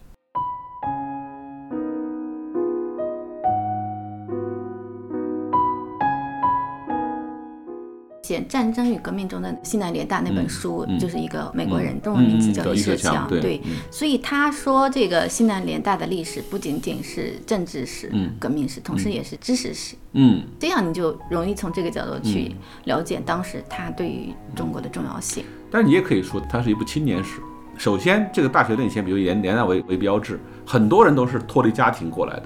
[8.23, 13.27] 写《战争与革命中的西南联大》那本书，就是一个美国人，中文嗯名字叫李学强。
[13.27, 18.09] 对对，所以他说这个西南联大的历史不仅仅是政治史、
[18.39, 19.97] 革命史，同时也是知识史。
[20.13, 22.55] 嗯，这样你就容易从这个角度去
[22.85, 25.43] 了解当时他对于中国的重要性。
[25.69, 27.41] 但是你也可以说它是一部青年史。
[27.77, 32.43] 首先，这个大学内先，比如以联联大为为标志，很多人都是脱离家庭过来的。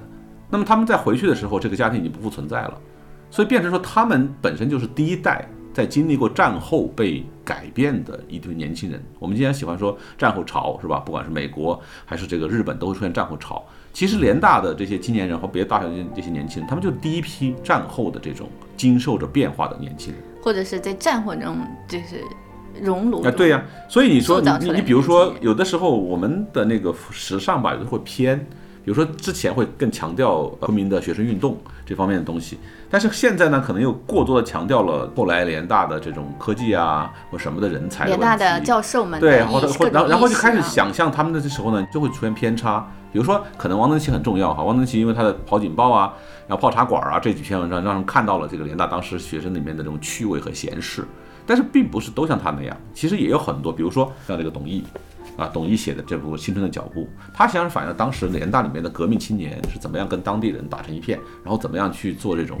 [0.50, 2.80] 那么他们在回去的时候，这个家庭已经不复存在了，
[3.30, 5.46] 所以变成说他们本身就是第一代
[5.78, 9.00] 在经历过战后被改变的一堆年轻人。
[9.20, 10.98] 我们经常喜欢说战后潮，是吧？
[10.98, 13.64] 不管是美国还是这个日本，都会出现战后潮。
[13.92, 20.20] 其实联大的这些青年人和别的大学的这些年轻人，他们就是第一批战后的这种经受着变化的年轻人。
[20.42, 22.24] 或者是在战火中就是
[22.82, 28.36] 熔炉啊，对呀、所以你说你你比如说有的时候我们的那个时尚吧，有的会偏，
[28.84, 31.56] 比如说之前会更强调昆明的学生运动
[31.88, 32.58] 这方面的东西，
[32.90, 42.86] 但是现在呢，可能又过多的强调了后来联大的这种科技啊或什么的人才联大的教授们对，的或者意识各种或然后然后就开始想象他们的这时候呢，就会出现偏差。
[43.10, 46.12] 比如说，可能王登奇很重要哈，王登奇因为他的跑警报啊，
[46.46, 51.02] 然后泡茶馆啊这几篇文章，让人看到了这个联大当时学生里面的这种趣味和闲适。
[51.46, 54.84] 但是并不是都像他那样，其实也有很多，比如说像这个董毅，
[55.38, 62.58] 啊，董毅写的这部《青春的脚步》，它实际上是反映了当时联大里面的革命青年是怎么样跟当地人打成一片，然后怎么样去做这种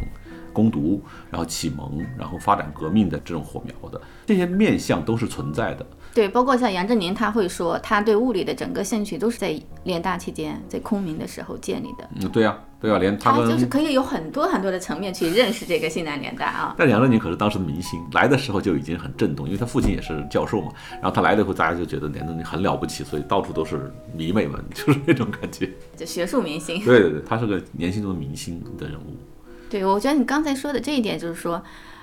[0.52, 5.84] 攻读，然后启蒙，然后发展革命的这种火苗的，这些面相都是存在的。
[6.14, 12.08] 对，包括像杨振宁，他会说他对物理的整个兴趣都是在联大期间，在昆明的时候建立的。
[12.14, 16.74] 嗯，对呀、对呀、连他就是可以有很多很多的层面去认识这个西南联大啊。
[16.78, 20.72] 但杨振宁可是当时的明星，来的时候就已经很震动，因为他父亲也是教授嘛。
[20.92, 25.68] 然后他来了以后，大家就觉得杨振宁很了不起，所以到处都是迷妹们， 就是那种感觉。
[25.96, 26.84] 就学术明星。
[26.84, 29.16] 对对对，他是个年轻中的明星的人物。
[29.68, 31.60] 对，我觉得你刚才说的这一点，就是说，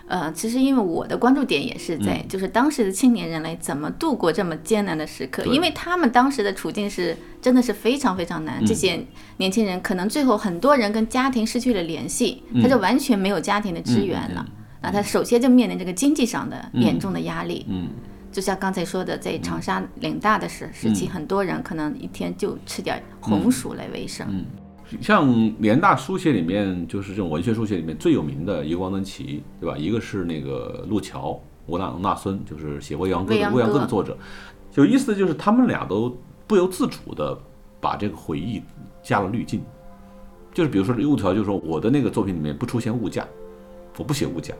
[0.07, 8.63] 呃，其实因为我的关注点也是在，就是当时的青年人类怎么度过这么艰难的时刻，对因为他们当时的处境是真的是非常非常难。
[8.65, 9.03] 这些
[9.37, 14.45] 年轻人可能最后很多人跟家庭失去了联系，他就完全没有家庭的支援了。
[14.81, 17.65] 那他首先就面临这个经济上的严重的压力。
[17.67, 17.87] 嗯，
[18.31, 24.45] 就像刚才说的，在长沙领大的时时期，很多人可能一天就吃点红薯来维生。
[25.01, 29.77] 像联大书写里面，就是这种文学书写里面最有名的一个汪曾祺，对吧？
[29.77, 34.17] 一个是那个陆桥，吴朗纳孙，就是写《未央歌》的《未央歌》歌的作者。
[34.75, 37.37] 有意思的就是他们俩都不由自主的
[37.79, 38.61] 把这个回忆
[39.01, 39.61] 加了滤镜，
[40.53, 43.25] 就是比如说陆桥就说我的那个作品里面不出现物价，
[43.97, 44.53] 我不写物价。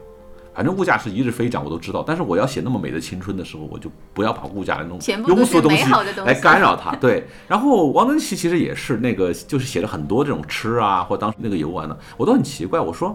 [0.56, 2.02] 反正物价是一日飞涨，我都知道。
[2.08, 6.96] 但是我要写那么美的青春的时候，我就不要把物价来弄全部都是庸俗的东西来干扰它。
[6.96, 13.13] 对， 然后王登奇其实也是那个，就是写了很多这种吃啊，或当时那个游玩的，我都很奇怪，我说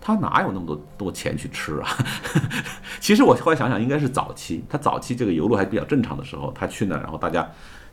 [0.00, 1.88] 他哪有那么多多钱去吃啊？
[3.00, 7.48] 其实我后来想想，应该是早期，他早期这个游路还比较正常的时候，他去那，然后大家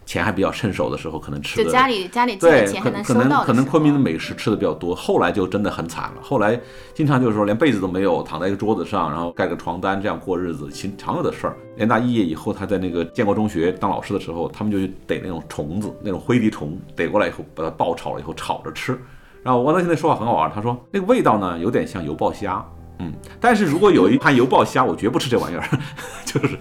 [0.06, 6.22] 钱还比较趁手的时候，可能吃的就家里家里借的对，钱还可可能可能昆明的美食吃的比较多，后来就真的很惨了。
[6.22, 6.60] 后来
[6.94, 11.58] 经常就是说连被子都没有，躺在一个桌子上，然后盖个床单这样过日子，其常有的事儿。
[11.76, 18.98] 联大肄业以后，他在那个建国中学当老师的时候，他们就去逮那种虫子，那种灰滴虫，逮过来以后把它爆炒了以后炒着吃。
[19.44, 22.65] 然后王德兴那说法很好玩，他说那个味道呢有点像油爆虾，
[23.00, 25.63] 嗯，但是如果有一盘油爆虾，我绝不吃这玩意儿，
[26.26, 26.58] 就是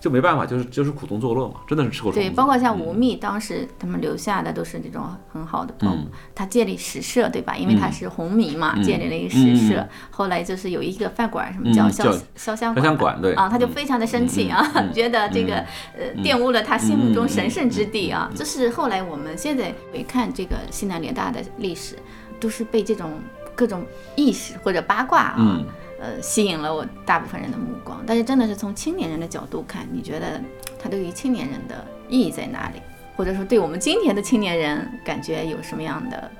[0.00, 2.28] 就没办法，就是就是苦中作乐嘛，真的是吃过虫子。
[2.28, 5.88] 对，包括像吴宓，当时他们留下的都是这种很好的包。
[5.88, 7.56] 嗯他建立史社，对吧？
[7.56, 9.80] 因为他是红迷嘛，嗯建立了一个史社。
[9.80, 15.56] 嗯后来就是有一个饭馆，什么嗯叫潇潇湘潇湘馆对啊，他就嗯非常的生气啊， 觉得这个
[15.96, 18.30] 呃玷污了他心目中神圣之地嗯啊。
[18.34, 21.96] 就是后来我们现在回看这个西南联大的历史，
[22.38, 23.12] 都是被这种
[23.56, 23.84] 各种
[24.14, 25.60] 意识或者八卦啊。
[26.00, 30.40] 呃，吸引了我大部分人的目光，但是真的是从青年人的角度看，你觉得
[30.78, 32.80] 它对于青年人的意义在哪里？
[33.16, 36.30] 或者说，对我们今天的青年人，感觉有什么样的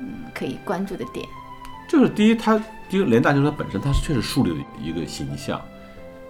[0.00, 1.26] 嗯可以关注的点？
[1.88, 5.58] 就是第一，他第一联大就是他本身，他是确实树立了一个形象。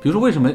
[0.00, 0.48] 比如说，为什么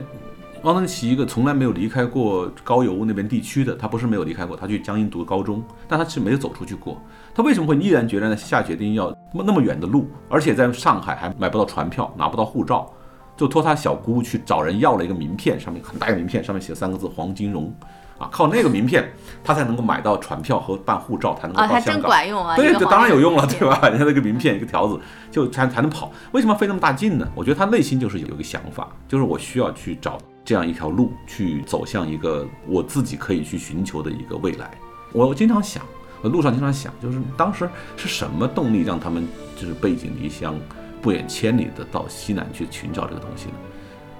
[0.63, 7.01] 汪曾祺一个从来没有离开过高邮那边地区的，他不是没有离开过，他去江阴读高中，但他其实没有走出去过。
[7.39, 12.91] 他为什么会毅然决然的下决定要那么那么远的路，而且在上海还买不到船票，拿不到护照，
[13.37, 17.73] 就托他小姑去找人要了一个名片，上面很大一个名片，上面写三个字“黄金荣”。
[18.19, 19.09] 啊，靠那个名片，
[19.41, 22.09] 他才能够买到船票和办护照，才能够到香港。
[22.09, 22.57] 管用啊！
[22.57, 23.79] 对对，一个黄金当然有用了，对吧？
[23.87, 24.99] 人家那个名片一个条子
[25.31, 27.25] 就才才能跑，为什么费那么大劲呢？
[27.33, 34.69] 我觉得他内心就是有一个想法，就是我需要去找这样一条路，去走向一个我自己可以去寻求的一个未来。
[35.13, 35.81] 我经常想，
[36.27, 40.55] 路上经常想，就是当时是什么动力让他们就是背井离乡，
[41.01, 43.53] 不远千里的到西南去寻找这个东西呢？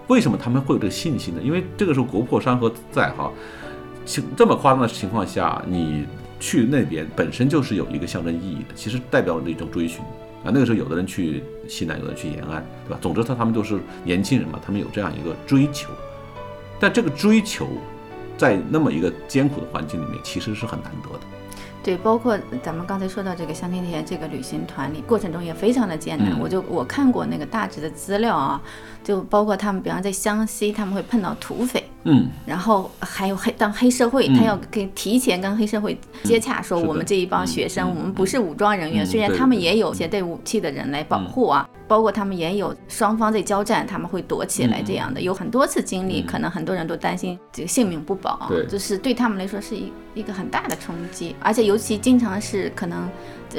[0.08, 1.42] 为什么他们会有这个信心呢？
[1.44, 3.32] 因为这个时候国破山河在哈，
[4.06, 6.06] 情这么夸张的情况下，你
[6.40, 10.00] 去那边本身就是有一个象征意义的，其实代表了一种追寻
[10.44, 10.46] 啊。
[10.46, 12.98] 那个时候有的人去西南，有的人去延安，对吧？
[13.02, 15.92] 总之他他们都是年轻人嘛，他们有这样一个追求，
[16.80, 17.68] 但这个追求
[18.36, 21.26] 在那么一个艰苦的环境里面，其实是很难得的。
[21.82, 26.39] 对，包括咱们刚才说到这个香天田这个旅行团里，过程中也非常的艰难。
[26.39, 28.62] 我就我看过那个大致的资料啊，
[29.04, 31.84] 就包括他们，比方在湘西，他们会碰到土匪。
[32.04, 53.10] 嗯，然后还有黑当黑社会，他要跟提前跟黑社会接洽，说我们这一帮学生，我们不是武装人员，虽然他们也有携带武器的人来保护啊，包括他们也有双方在交战，他们会躲起来这样的，有很多次经历，可能很多人都担心这个性命不保，对，就是对他们来说是一一个很大的冲击，而且尤其经常是可能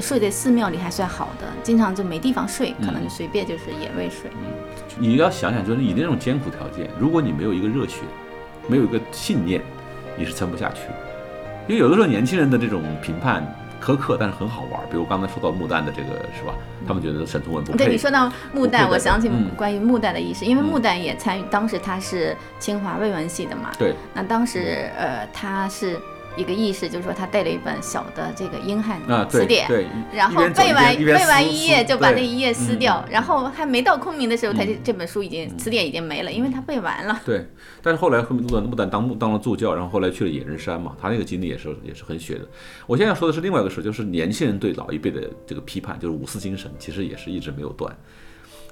[0.00, 4.30] 睡在寺庙里还算好的，经常就没地方睡，可能就随便就是野味睡。
[4.98, 8.02] 你要想想，就是以那种艰苦条件，如果你没有一个热血。
[8.68, 9.60] 没有一个信念，
[10.16, 10.82] 你是撑不下去。
[11.66, 13.42] 因为有的时候年轻人的这种评判
[13.82, 14.80] 苛刻，但是很好玩。
[14.88, 16.54] 比如刚才说到穆旦的这个，是吧？
[16.86, 17.78] 他们觉得沈从文不配。
[17.78, 23.72] 对你说到穆旦，我想起关于穆旦的意识，因为穆旦也参与，当时他是清华魏文系的嘛。
[23.76, 23.92] 对。
[24.14, 25.98] 那当时呃，他是。
[26.36, 37.20] 一个意识就是说，他带了一本小的这个英汉词典，对，然后背完背完一页就把那一页撕掉，然后还没到昆明的时候，他这这本书已经词典已经没了，因为他背完了。
[37.24, 37.46] 对，
[37.82, 42.48] 但是后来后面穆旦穆旦当当了助教，然后后来去了野人山嘛，他那个经历也是也是很血的。
[42.86, 47.94] 我现在要说的是另外一个事，就是年轻人对老一辈的这个批判，就是五四精神，其实也是一直没有断。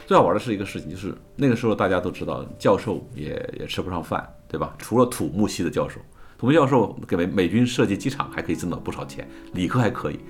[0.06, 4.74] 最好玩的是一个事情，就是那个时候大家都知道，教授也也吃不上饭，对吧？
[4.78, 6.00] 除了土木系的教授。
[6.38, 10.20] 土木教授给美美军设计机场还可以挣到不少钱，理科还可以，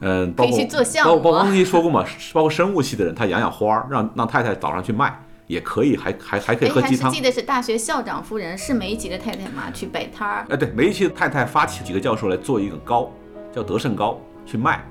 [0.00, 0.58] 嗯，包括
[1.04, 7.12] 包括刚才说过嘛，包括生物系的人，他养养花，让让太太早上去卖也可以，还还还可以喝鸡汤。
[7.12, 10.46] 记得是大学校长夫人是梅贻的太太嘛，去摆摊儿。
[10.48, 13.12] 哎，对，梅贻的太太发起几个教授来做一个糕，
[13.52, 14.84] 叫德胜糕去卖，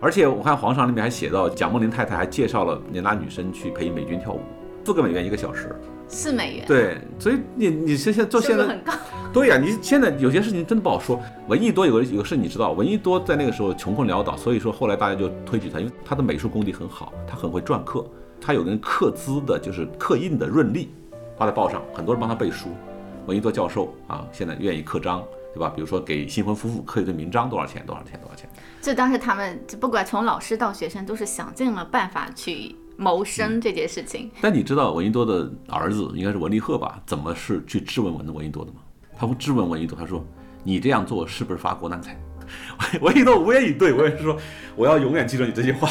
[0.00, 4.40] 而且我看皇上里面还写到，蒋梦麟太太还介绍了年轻女生去陪美军跳舞，
[4.84, 5.74] 四个美元一个小时。
[6.08, 6.64] 四美元。
[6.66, 8.92] 对，所以你你现在做现在很高。
[9.32, 11.20] 对呀，你现在有些事情真的不好说。
[11.48, 18.04] 闻一多有个有个事你知道，闻一多在那个时候穷困潦倒，所以说后来大家就推举他，因为他的美术功底很好，他很会篆刻，
[18.40, 20.88] 他有人刻字的，就是刻印的润利，
[21.36, 22.68] 发在报上，很多人帮他背书。
[23.26, 25.70] 闻一多教授啊，现在愿意刻章，对吧？
[25.76, 27.84] 比如说给新婚夫妇刻一对名章，多少钱？
[27.84, 28.18] 多少钱？
[28.22, 28.48] 多少钱？
[28.80, 32.74] 这当时他们不管从老师到学生，都是想尽了办法去。
[33.00, 37.00] 谋生这件事情，但你知道闻一多的儿子应该是闻立鹤吧？
[37.06, 38.80] 怎么是去质问闻闻一多的吗？
[39.16, 40.24] 他会质问闻一多，他说
[40.64, 42.20] ：“你这样做是不是发国难财？”
[43.00, 44.36] 闻一多无言以对，我也是说，
[44.74, 45.88] 我要永远记住你这句话。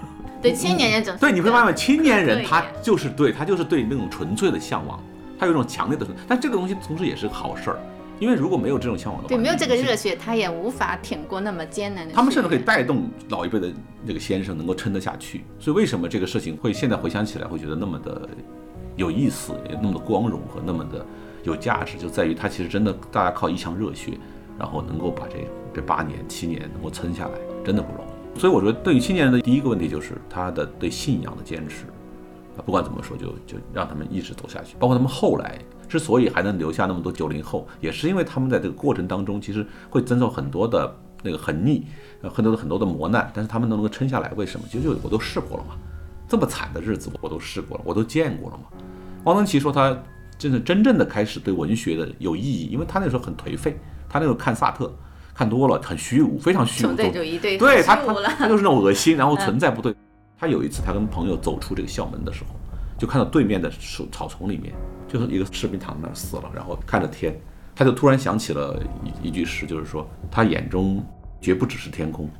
[0.42, 5.02] 对青年人，对你会发现，青年人他就是对他就是对那种纯粹的向往，
[5.38, 7.80] 他有一种强烈的，但这个东西同时也是个好事儿。
[8.20, 12.12] 因为如果没有这种向往的话，对，没有这个热血，他也无法挺过那么艰难的。
[12.12, 13.72] 他们甚至可以带动老一辈的
[14.04, 15.42] 那个先生能够撑得下去。
[15.58, 18.28] 所以为什么这个事情会现在回想起来会觉得那么的
[18.94, 21.04] 有意思，也那么的光荣和那么的
[21.44, 24.12] 有价值，就在于他其实真的大家靠一腔热血，
[24.58, 25.36] 然后能够把这
[25.72, 28.38] 这八年七年能够撑下来，真的不容易。
[28.38, 31.86] 所以我觉得对于青年人的第一个问题就是他的对信仰的坚持
[32.58, 35.58] 啊，不管怎么说，就就让他们一直走下去，包括他们后来。
[35.90, 41.84] 之所以还能留下那么多九零后，也是因为他们在这个过程当中，其实会遭受很多的那个很逆，
[42.22, 44.30] 呃，很多的很多的磨难，但是他们都能够撑下来。
[44.36, 44.64] 为什么？
[44.70, 45.74] 其实我都试过了嘛，
[46.28, 48.64] 这么惨的日子我都试过了，我都见过了嘛。
[49.24, 50.00] 汪曾祺说他
[50.38, 53.76] 真是真正的开始对文学的有意义，因为他那时候很颓废，
[54.08, 54.96] 他那时候看萨特
[55.34, 56.94] 看多了，很虚无，非常虚无。
[56.94, 59.92] 对主义对，对他他他就是那种恶心，然后 存在不对。
[60.38, 62.54] 他有一次他跟朋友走出这个校门的时候，
[62.96, 64.72] 就看到对面的树草丛里面。
[65.12, 67.36] 就是一个士兵躺在那儿死了，然后看着天，
[67.74, 68.80] 他就突然想起了
[69.22, 71.04] 一一句诗，就是说他眼中
[71.40, 72.30] 绝不只是天空。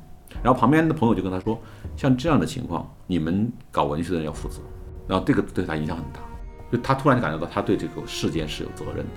[0.41, 1.59] 然后旁边的朋友就跟他说，
[1.97, 4.61] 像这样的情况，你们搞文学的人要负责。
[5.05, 6.21] 然后这个对他影响很大，
[6.71, 9.11] 就他突然就感觉到他对这个世间是有责任的，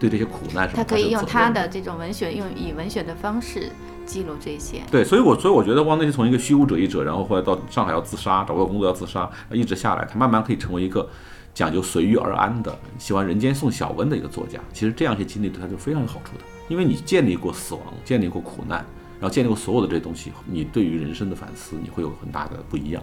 [0.00, 3.70] 对这些苦难什么他可以用他的这种文学，用以文学的方式
[4.04, 4.82] 记录这些。
[4.90, 11.08] 对，所以我所以我觉得汪曾祺从一个虚无主义者，然后后来到上海要自杀，找不到工作要自杀，一直下来，他慢慢可以成为一个。
[11.58, 16.44] 讲究随遇而安的，喜欢人间送小温的一个作家，其实这样一些经历对他就非常有好处的。
[16.68, 18.78] 因为你建立过死亡，建立过苦难，
[19.18, 23.02] 然后建立过所有的这些东西，你对于人生的反思，你会有很大的不一样。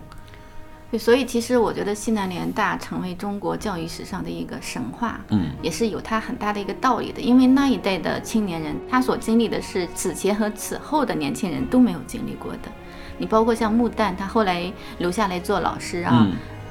[0.89, 7.19] 对，所以其实我觉得西南联大成为中国教育史上的一个神话，嗯，也是有它很大的一个道理的。
[7.19, 12.71] 因为那一代的青年人，他所经历的是此前和此后的年轻人都没有经历过的。
[13.17, 16.25] 你包括像穆旦，他后来留下来做老师啊。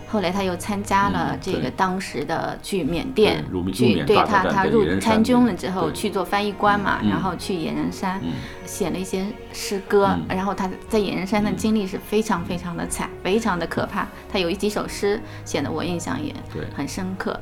[0.08, 8.20] 后来他又参加了这个当时的去缅甸，去对他他入参军了之后去做翻译官嘛，然后去野人山
[8.64, 14.06] 写了一些诗歌，然后他在野人山的经历是非常非常的惨，非常的可怕。
[14.32, 16.34] 他有一几首诗写的我印象也
[16.76, 17.38] 很深刻。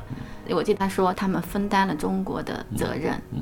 [0.49, 3.13] 我记得他说他们分担了中国的责任。
[3.31, 3.41] 嗯，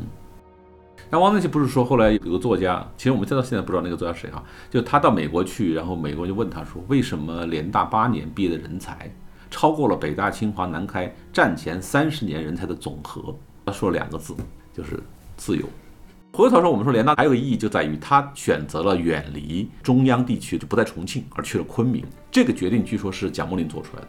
[1.12, 9.14] 那汪曾祺不是说后来有个作家，其实我们再到现在不知道那个作家谁哈，就他到美国去，然后美国就问他说，为什么联大八年毕业的人才？
[9.50, 13.36] 超过了北大、清华、南开战前三十年人才的总和。
[13.66, 14.34] 他说了两个字，
[14.74, 14.98] 就是
[15.36, 15.66] 自由。
[16.32, 22.06] 回头说，我们说联大还有个意义，就在于他选择了远离中央地区，就不在重庆，而去了昆明。
[22.32, 24.08] 这个决定据说是蒋梦麟做出来的。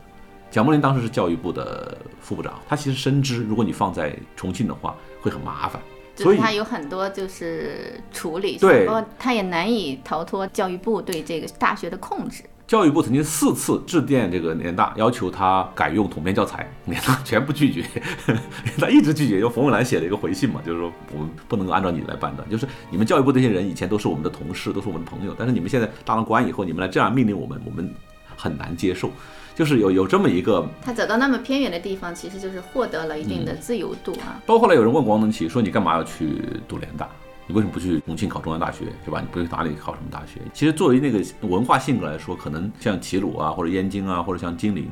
[0.53, 5.83] 蒋梦麟当时是教育部的副部长，他其实深知，如果你放在重庆的话，会很麻烦。
[6.23, 12.43] 所以他有很多就是处理，对，他也难以逃脱教育部对这个大学的控制。
[12.65, 17.85] 教育部曾经四次致电这个联大，要求他改用统编教材，联大全部拒绝，
[18.27, 19.41] 联大一直拒绝。
[19.41, 27.95] 用冯友兰写了一个回信嘛，就是说我们不能够按照你来办的，就是你们教育部这些人以前都是我们的同事，都是我们的朋友，但是你们现在当了官以后，你们来这样命令我们，我们
[28.43, 29.11] 很难接受。
[29.55, 34.41] 就是有有这么一个，他走到那么偏远的地方，其实就是获得了一定的自由度啊。
[34.47, 37.07] 包括后来有人问王能奇说：“你干嘛要去读联大？”
[37.47, 39.21] 你为什么不去重庆考中央大学，是吧？
[39.21, 40.41] 你不去哪里考什么大学？
[40.55, 44.89] 其实作为那个文化性格来说，可能像齐鲁啊，或者燕京啊，或者像金陵，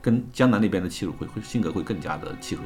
[0.00, 2.62] 跟江南那边的齐鲁会会性格会更加的契合。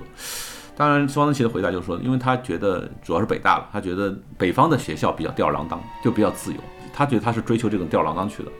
[0.77, 6.59] 当然，汪曾祺的回答就是说，因为他觉得主要是北大了，他觉得北方的学校比较吊儿郎当，就比较自由，
[6.93, 8.53] 他觉得他是追求这种吊儿郎当去的。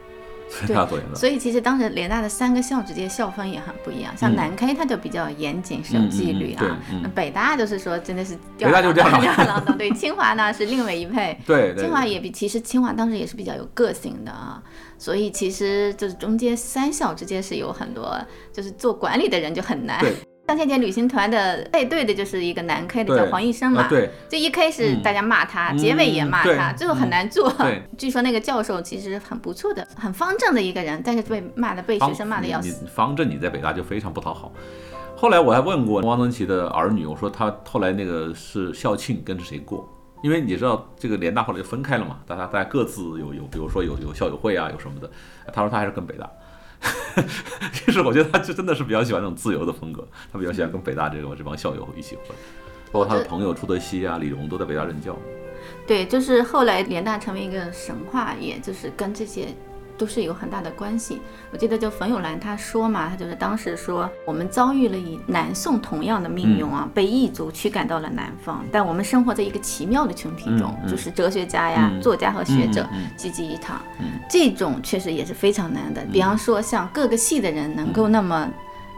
[0.67, 0.75] 对，
[1.15, 6.81] 所以其实当时联大的三个校之间校风也很不一样，像南开它就比较严谨守纪律啊，
[7.15, 14.63] 北大就是说真的是北大就吊儿郎当，对，清华呢是另外一配， 对，清华也比其实清华当时也是比较有个性的啊，
[14.97, 18.19] 所以其实就是中间三校之间是有很多，
[18.53, 20.03] 就是做管理的人就很难。
[20.49, 27.53] 上千节旅行团的带队的就是一个南开的叫黄医生嘛，对，这一开始大家骂他，结尾也骂他，最后很难做。
[27.99, 32.87] 据说那个教授其实很不错的，很方正的一个人，但是被骂的被学生骂的要死。
[32.87, 34.51] 方正你在北大就非常不讨好。
[35.15, 39.87] 后来我还问过汪曾祺的儿女，我说他后来那个是校庆跟着谁过？
[40.23, 45.11] 因为你知道这个联大后来就分开了嘛，大家大家各自有有，比如说有有校友会啊，有什么的。
[45.53, 46.27] 他说他还是跟北大。
[47.73, 52.37] 其 实我觉得他就真的是比较喜欢那种自由的风格，他比较喜欢跟北大这个这帮校友一起混，
[52.93, 55.17] 包括他的朋友朱德熙啊、李荣都在北大任教。
[55.87, 59.49] 对，就是后来联大成为一个神话，也就是跟这些。
[59.99, 61.21] 都是有很大的关系。
[61.51, 73.81] 我记得就冯友兰他说嘛，他就是当时说我们遭遇了与南宋同样的命运啊，被异族驱赶到了南方，但我们生活在一个奇妙的群体中，就是哲学家呀、作家和学者聚集一堂。
[74.31, 76.03] 这种确实也是非常难的。
[76.13, 78.49] 比方说像各个系的人能够那么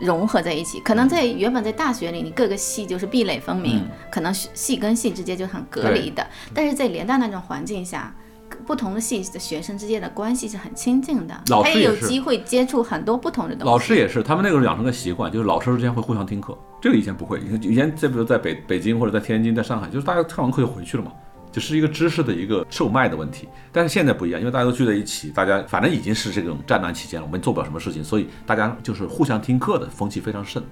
[0.01, 6.27] 融合在一起，可能在原本在大学里，你各个系就是壁垒分明，可能系跟系之间就很隔离的。
[6.55, 8.15] 但是在联大那种环境下。
[8.61, 13.67] 不同的系的学生之间的关系是很亲近的，他也有机会接触很多不同的东西。
[13.67, 16.57] 老师也是，他们那个时候养成个习惯，就是老师之间会互相听课。
[16.81, 21.13] 这个以前不会，以前再比如在北北京或者在天津、在上海，就是大家上完课就回去了嘛，
[21.53, 23.49] 就是一个知识的一个售卖的问题。
[23.73, 30.63] 但是现在不一样，因为大家都聚在一起，大家反正已经是这种战乱期间了，我们做不了什么事情，所以大家就是互相听课的风气非常盛。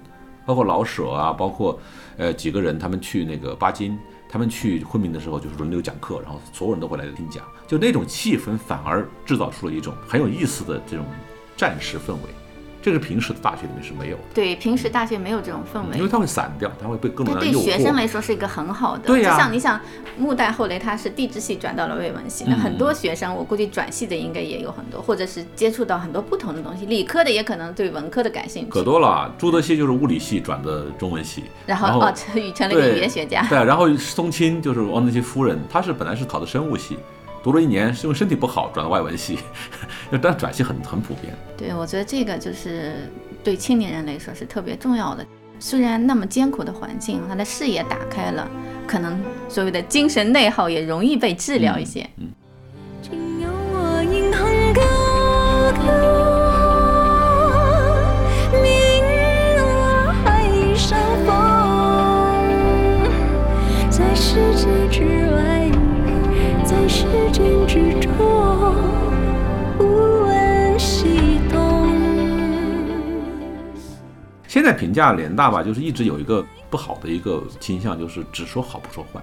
[0.47, 1.78] 包括老舍啊，包括
[2.16, 3.99] 呃几个人，他们去那个巴金。
[4.30, 11.04] 他们去昆明的时候，就是轮流讲课，然后所有人都会来听讲，就那种气氛反而制造出了一种很有意思的这种
[11.56, 12.20] 战时氛围。
[12.80, 19.32] 这是平时的大学里面是没有的，对，平时大学没有这种氛围，因为它会散掉，它会被更多的对学生来说是一个很好的，对呀。
[19.32, 19.78] 就像你想，
[20.16, 26.86] 木代后来他是地质系转到了外文系，那很多学生，我估计转系的应该也有很多，或者是接触到很多不同的东西。
[26.86, 29.34] 理科的也可能对文科的感兴趣，可多了。
[29.36, 33.44] 朱德熙就是物理系转的中文系，然后哦，成成了语言学家。
[33.48, 36.96] 对，然后宋钦就是汪曾祺夫人，她是本来是考的生物系。
[37.49, 39.38] 读了一年，是因为身体不好转到外文系，
[40.20, 41.34] 但转系很很普遍。
[41.57, 43.11] 对，我觉得这个就是
[43.42, 45.24] 对青年人来说是特别重要的。
[45.59, 48.46] 虽然那么艰苦的环境，他的视野打开了，
[48.86, 49.18] 可能
[49.49, 52.07] 所谓的精神内耗也容易被治疗一些。
[74.78, 79.20] 评价联大吧，就是一直有一个不好的一个倾向，就是只说好不说坏。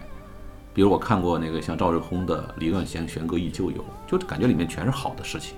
[0.74, 3.78] 比如我看过那个像赵日空的《理论弦弦歌忆旧游》，
[4.12, 5.56] 就感觉里面全是好的事情。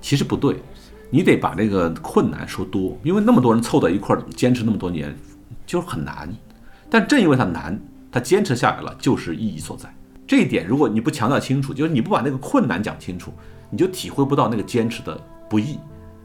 [0.00, 0.62] 其实不对，
[1.10, 5.12] 你得把这个困难说多，因为那么多人凑在一块儿坚持那么多年，
[5.66, 6.32] 就是很难。
[6.88, 7.76] 但正因为它难，
[8.12, 9.92] 它坚持下来了，就是意义所在。
[10.26, 13.32] 这一点如果你不强调清楚，就是你不把那个困难讲清楚，
[13.68, 15.76] 你就体会不到那个坚持的不易。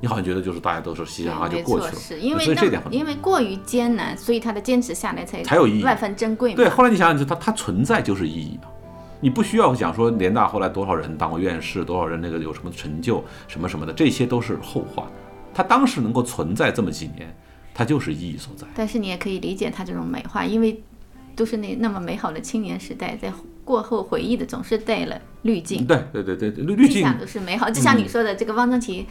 [0.05, 6.53] 你好像觉得就是大家都是嘻嘻哈哈就过去了，是因为这点因为过于艰难，所以他的坚持下来才才有意义，万分珍贵。
[6.53, 8.69] 对，后来你想想，就他他存在就是意义嘛，
[9.19, 15.07] 你不需要讲说联大后来多少人当过院士，多少人那个有什么成就什么什么的，这些都是后话。
[15.55, 17.35] 他当时能够存在这么几年，
[17.73, 18.67] 他就是意义所在。
[18.75, 20.83] 但是你也可以理解他这种美化，因为
[21.35, 23.33] 都是那那么美好的青年时代，在。
[23.65, 27.67] 过后回忆的总是带了滤镜，对对对对，滤滤镜都是美好。
[27.67, 29.07] 就像你说的，这个汪曾祺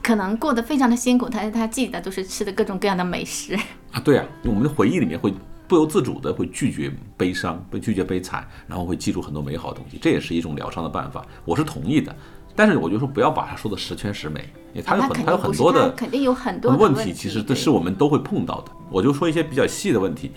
[0.00, 3.54] 可能过得非常的辛苦，他他记得都是吃的各种各样的美食
[3.90, 4.00] 啊。
[4.04, 5.34] 对啊，我们的回忆里面会
[5.66, 11.26] 不由自主的会拒绝悲伤，会拒绝悲惨，然后会记住很多美好的东西，这也是一种疗伤的办法。
[11.44, 12.14] 我是同意的，
[12.54, 14.40] 但是我就说不要把它说的十全十美，
[14.72, 18.70] 因为他有很他有很多的肯定有很多问题，其实这是我们都会碰到的。
[18.88, 20.30] 我就说一些比较细的问题，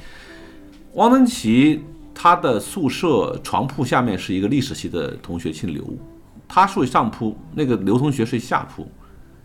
[0.94, 1.84] 汪曾祺。
[2.16, 5.84] 他的宿舍床铺下面是一个历史系的同学，姓刘，
[6.48, 8.88] 他睡上铺，那个刘同学睡下铺，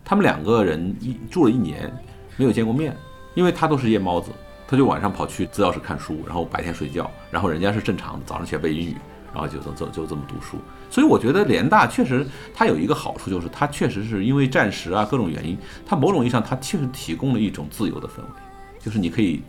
[0.05, 1.91] 他们两个人一住了一年，
[2.37, 2.95] 没有见过面，
[3.33, 4.31] 因为他都是夜猫子，
[4.67, 8.95] 他就晚上跑去资料室看书，然后白天睡觉，然后人家是正常的，早上起来背英语，
[9.33, 10.57] 然后就就就这么读书。
[10.91, 18.39] 所以我觉得联大确实它有一个好处，就是它确实是因为战时啊各种原因，它某种意义上它确实提供了一种自由的氛围，
[18.79, 19.41] 就是你可以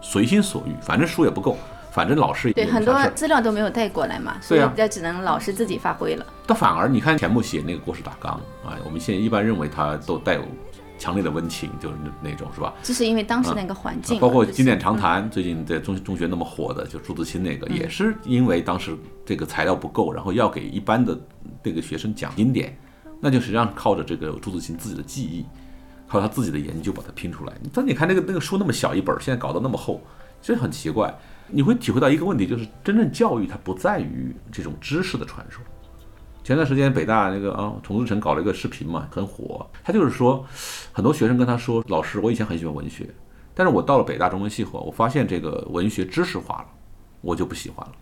[0.00, 1.58] 随心所欲，反正书也不够。
[1.90, 6.24] 反正老师对很多资料都没有带过来嘛，所以这只能老师自己发挥了。
[6.46, 8.32] 但反而你看钱穆写那个国史大纲
[8.64, 10.44] 啊，我们现在一般认为他都带有
[10.98, 12.74] 强烈的温情，就是那种是吧？
[12.82, 14.20] 就是因为当时那个环境。
[14.20, 21.18] 包括经典长谈，最近在中中学那么火的，就朱自清那个，也是因为当时这个材料不够，然后要给一般的
[21.62, 22.76] 这个学生讲经典，
[23.20, 25.44] 那就实际上靠着这个朱自清自己的记忆，
[26.06, 27.52] 靠他自己的研究把它拼出来。
[27.72, 30.00] 但你看那个那个书那么小一本，现在搞得那么厚，
[30.42, 31.12] 这很奇怪。
[31.52, 35.60] 你会体会到一个问题，就是真正教育它不在于这种知识的传授。
[36.42, 39.68] 前段时间北大那个啊，崇志成搞了一个视频嘛，很火。
[39.84, 40.44] 他就是说，
[40.90, 43.06] 很多学生跟他说：“老师，我以前很喜欢文学，
[43.54, 46.66] 但是我到了北大中文系后，我发现这个文学知识化了，
[47.20, 47.92] 我就不喜欢了。”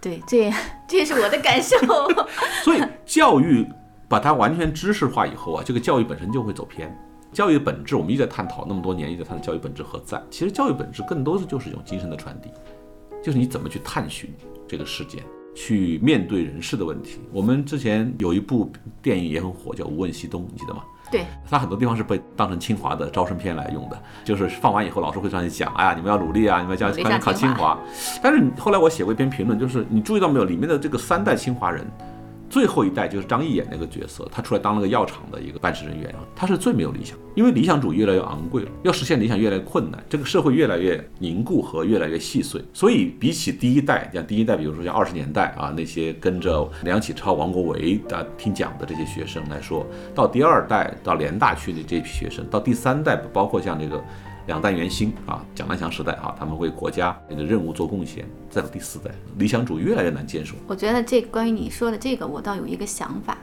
[0.00, 0.50] 对，这
[0.88, 1.76] 这也是我的感受。
[2.64, 3.64] 所以教育
[4.08, 6.92] 把它完全知识化以后啊，这个教育本身就会走偏。
[7.32, 10.20] 教育的本质，我们一直在探讨那么多年，一直在探讨教育本质何在。
[10.28, 12.50] 其实教育本质更多的就是一种精神的传递。
[13.22, 14.28] 就是你怎么去探寻
[14.66, 15.22] 这个事件，
[15.54, 17.20] 去面对人事的问题。
[17.32, 18.70] 我们之前有一部
[19.00, 20.82] 电影也很火，叫《无问西东》，你记得吗？
[21.10, 27.78] 对，它很多地方是被当成清华的招生片来用的，就是放完以后，老师会上去讲，哎呀，你们要努力啊，你们要将来考清华。
[28.22, 31.86] 但是后来我写过一篇评论，就是你注意到没有，里面的这个三代清华人。
[32.52, 53.98] 最后一代就是张毅演那个角色，他出来当了个药厂的一个办事人员啊，他是最没有理想，因为理想主义越来越昂贵了，要实现理想越来越困难，这个社会越来越凝固和越来越细碎，所以比起第一代，像第一代，比如说像二十年代啊那些跟着梁启超、王国维的听讲的这些学生来说，到第二代到联大去的这批学生，到第三代，包括像这个。
[54.46, 58.24] 两弹元星啊，蒋南翔时代啊，他们为国家这个任务做贡献。
[58.50, 60.54] 再到第四代，理想主义越来越难坚守。
[60.66, 63.38] 我觉得这关于你说的这个，我倒有一个想法，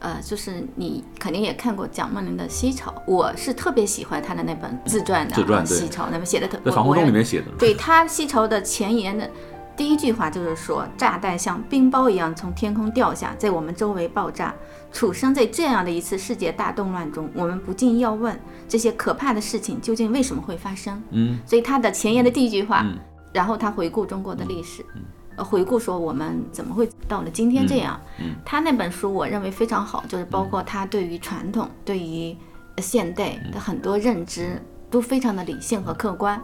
[0.00, 5.34] 呃，就是你肯定也看过蒋梦麟的《西潮》，我是特别喜欢他的那本自传的
[5.64, 7.46] 《西潮》，那么写的特在防空洞里面写的。
[7.58, 9.30] 对他《西潮》的前言的
[9.76, 14.54] 第一句话就是说，炸弹像冰雹一样从天空掉下，在我们周围爆炸。
[14.92, 18.38] 处生在这样的一次世界大动乱中，我们不禁要问：
[18.68, 21.02] 这些可怕的事情究竟为什么会发生？
[21.10, 22.84] 嗯，所以他的前言的第一句话，
[23.32, 24.84] 然后他回顾中国的历史，
[25.36, 28.00] 呃，回顾说我们怎么会到了今天这样。
[28.18, 32.36] 嗯，他那本书我认为非常好，就是包括他对于传统、对于
[32.78, 34.60] 现代的很多认知
[34.90, 36.40] 都非常的理性和客观。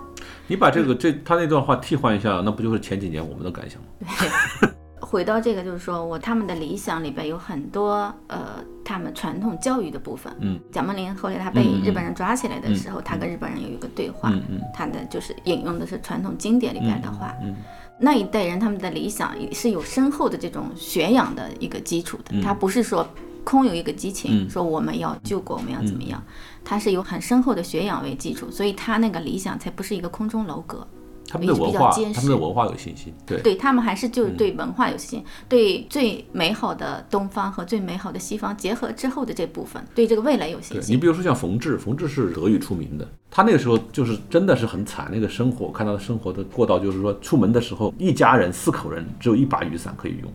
[0.46, 3.88] 你把这个这他那段话替换一下，那不就是前几年我们的感想吗？
[4.60, 4.70] 对。
[5.08, 10.32] 回到这个，就是说我他们的理想里边有很多呃，他们传统教育的部分。
[10.40, 14.32] 嗯，蒋梦麟后来他被日本人抓起来的时候，他跟日本人有一个对话，
[14.74, 17.32] 他的就是引用的是传统经典里边的话。
[17.40, 17.54] 嗯，
[18.00, 23.08] 那一代人他们的理想也是有深厚的这种学养的一个基础的，他不是说
[23.44, 26.20] 空有一个激情，说我们要救国，我们要怎么样，
[26.64, 30.84] 他是有很深厚的学养为基础，所以他那个理想才不是一个空中楼阁。
[31.28, 40.94] 他们对文化，他们的文化有信心，对，对他们还是就是对文化有信心，对最美好的东方和最美好的西方结合之后的这部分，对这个未来有信心。
[40.94, 50.32] 你比如说像冯至，冯至是德语出名的，他那个时候就是真的是很惨，那个生活看他的生活的过到就是说出门的时候一家人四口人只有一把雨伞可以用，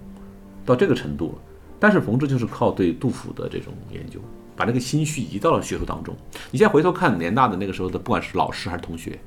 [0.66, 1.36] 到这个程度了。
[1.80, 4.20] 但是冯至就是靠对杜甫的这种研究，
[4.56, 6.14] 把那个心绪移到了学术当中。
[6.52, 9.18] 你现在回头看联大的那个时候的，不管是老师还是同学。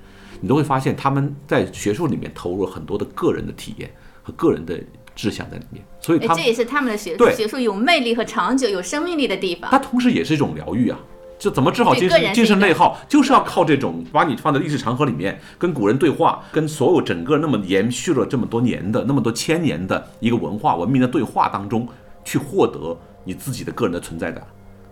[0.40, 3.90] 你都会发现，他们在学术里面投入了很多的个人的体验
[4.22, 4.78] 和个人的
[5.14, 9.70] 志向在里面，所以这也是他们的学术学术有魅力和长久、有生命力的地方。
[9.70, 10.98] 它同时也是一种疗愈啊！
[11.38, 21.86] 就怎么治好精神精神内耗，就是要靠这种把你放在历史长河里面，跟古人对话，跟所有整个那么延续了这么多年的、那么多千年的一个文化文明的对话当中，
[22.24, 24.46] 去获得你自己的个人的存在感，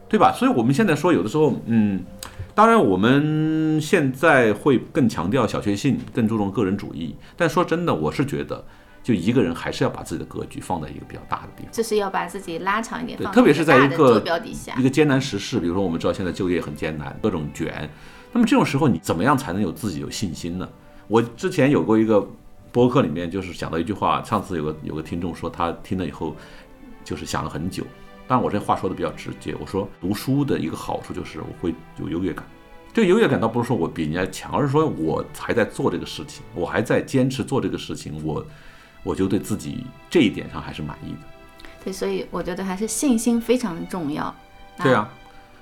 [0.09, 0.33] 对吧？
[0.37, 2.01] 所以我们现在说，有的时候，嗯。
[2.55, 7.17] 当然，我们现在会更强调小确幸，更注重个人主义。
[7.37, 8.63] 但说真的，我是觉得，
[9.03, 14.23] 就一个人还是要把自己的格局放在一个比较大的地方，就是要把自己拉长一点，对，特别是在一个
[14.77, 17.89] 一个艰难时事，比如说我们知道现在就业很艰难，各种卷，
[18.33, 20.69] 那么这种时候你怎么样才能有自己有信心呢？
[21.09, 22.27] 我之前有过一个
[22.71, 26.37] 播客里面就是讲到一句话，上次有个有个听众说他听了以后，
[27.03, 27.83] 就是想了很久。
[28.33, 32.43] 但我这话说的比较直接，我说读书的一个好处就是我会有优越感。
[32.91, 38.43] 这个优越感倒不是说我比人家强，而是说我还在做这个事情，我还在坚持做这个事情，我
[39.03, 41.19] 我就对自己这一点上还是满意的。
[41.85, 44.35] 对，所以我觉得还是信心非常的重要。
[44.83, 45.07] 对啊，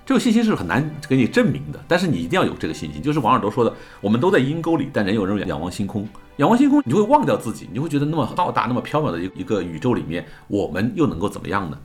[0.07, 3.03] 这个信心是很难给你证明的，但是你一定要有这个信心。
[3.03, 11.77] 就是王尔德说的，我们都在阴沟里，但人有人仰望星空，仰望星空，你就会忘掉自己，你会觉得那么浩大、那么缥缈的一一个宇宙里面，我们又能够怎么样呢？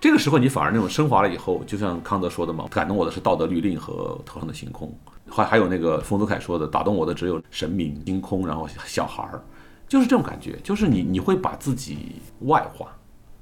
[0.00, 4.96] 这个时候，你反而那种升华了以后，就像康德说的嘛，感动我的是道德律令和头上的星空，
[5.28, 9.42] 还还有那个丰子恺说的，打动我的只有神明、星空，然后小孩儿，
[9.88, 12.86] 就是这种感觉，就是你你会把自己外化。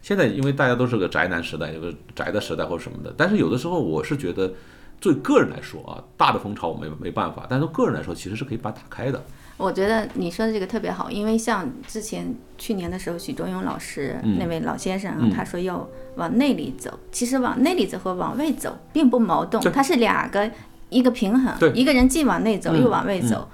[0.00, 4.50] 现在因为大家都是个宅男时代，有个宅的时代或者什么的，但是有的时候我是觉得，
[4.98, 9.22] 对个人来说啊，大的风潮我没没办法，但是个人来说其实是可以把它打开的。
[9.56, 16.98] 我觉得你说的这个特别好，因为像之前去年的时候，许忠勇老师那位老先生，他说要往内里走。
[17.10, 20.50] 其实往内里走和往外走并不矛盾，它是两个
[20.90, 21.74] 一个平衡。
[21.74, 23.48] 一个人既往内走又往外走，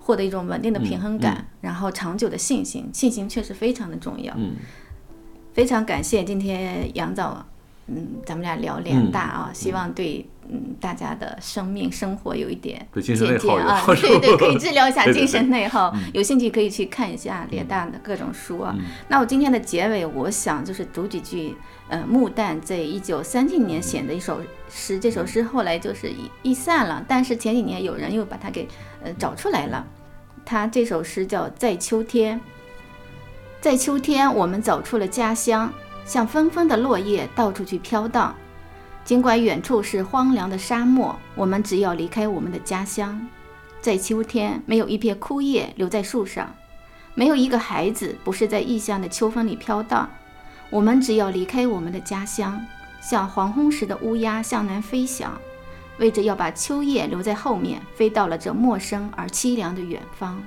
[0.00, 4.34] 获得一种稳定的平衡感，然后长久的信心，信心确实非常的重要。
[5.52, 7.36] 非常感谢今天杨总，
[7.88, 10.26] 嗯，咱们俩聊联大啊，希望对。
[10.48, 15.92] 嗯，大家的生命生活有一点借鉴啊，对对，可以治疗一下 精神内耗。
[16.14, 18.72] 有兴趣可以去看一下联大的各种书啊。
[19.08, 21.56] 那我今天的结尾，我想就是读几句，
[21.88, 26.12] 呃，穆旦在一九三七年写的一首诗，这首诗后来就是
[26.44, 28.68] 易散了，但是前几年有人又把它给
[29.02, 29.84] 呃找出来了。
[30.44, 32.38] 他这首诗叫《在秋天》，
[33.60, 35.72] 在秋天，我们走出了家乡，
[36.06, 38.34] 像纷纷的落叶到处去飘荡。
[39.04, 43.28] 尽管远处是荒凉的沙漠，我们只要离开我们的家乡。
[43.80, 46.52] 在秋天，没有一片枯叶留在树上，
[47.14, 50.08] 没有一个孩子不是在异乡的秋风里飘荡。
[50.70, 52.60] 我们只要离开我们的家乡，
[53.00, 55.38] 像黄昏时的乌鸦向南飞翔，
[55.98, 60.42] 为着要把秋叶留在后面，飞到了这陌生而凄凉的远方。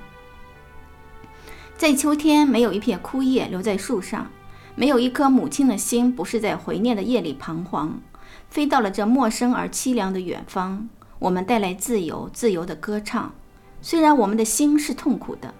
[1.78, 4.30] 在秋天，没有一片枯叶留在树上，
[4.80, 8.00] 没有一颗母亲的心不是在回念的夜里彷徨。
[8.48, 13.34] 飞到了这陌生而凄凉的远方，我们带来自由，自由的歌唱。
[13.82, 15.52] 虽然我们的心是痛苦的，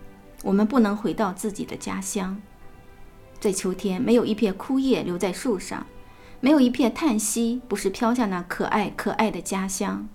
[0.42, 2.40] 我们不能回到自己的家乡。
[3.38, 5.86] 在秋天，没有一片枯叶留在树上，
[6.40, 10.08] 没有一片叹息不是飘向那可爱可爱的家乡。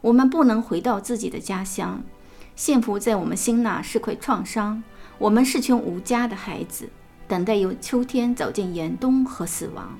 [0.00, 2.02] 我们不能回到自己的家乡，
[2.54, 4.82] 幸福在我们心那是块创伤。
[5.18, 6.88] 我们是群无家的孩子，
[7.28, 9.98] 等待由秋天走进严冬和死亡。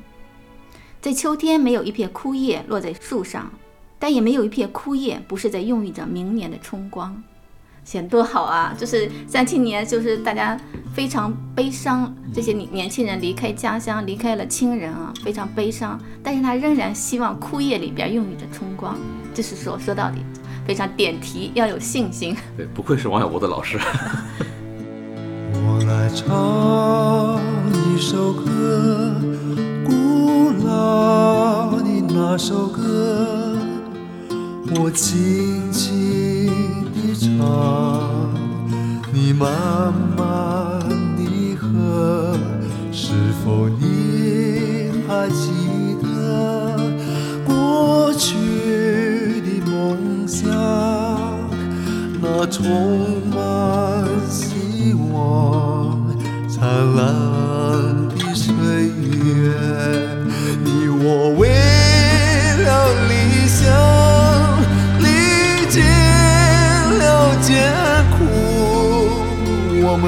[1.00, 3.50] 在秋天，没有一片枯叶落在树上，
[3.98, 7.22] 但也没有一片枯叶不是在孕育着明年的春光。
[7.84, 8.74] 显多好啊！
[8.76, 10.60] 就是三七年，就是大家
[10.92, 15.96] 非常悲伤，这些年年轻人离开家乡，离开了亲人啊，非常悲伤。
[16.20, 18.98] 但是他仍然希望枯叶里边孕育着春光。
[19.32, 20.18] 就是说，说到底，
[20.66, 22.36] 非常点题，要有信心。
[22.56, 23.78] 对，不愧是王小波的老师。
[25.52, 27.40] 我来唱
[27.72, 29.14] 一首歌。
[29.84, 33.56] 古老的那首歌，
[34.76, 36.50] 我轻轻
[36.94, 38.30] 地唱，
[39.12, 40.80] 你慢慢
[41.16, 42.36] 地和。
[42.92, 43.12] 是
[43.44, 45.50] 否你还记
[46.02, 46.78] 得
[47.46, 48.34] 过去
[49.42, 50.50] 的梦想？
[52.20, 53.25] 那充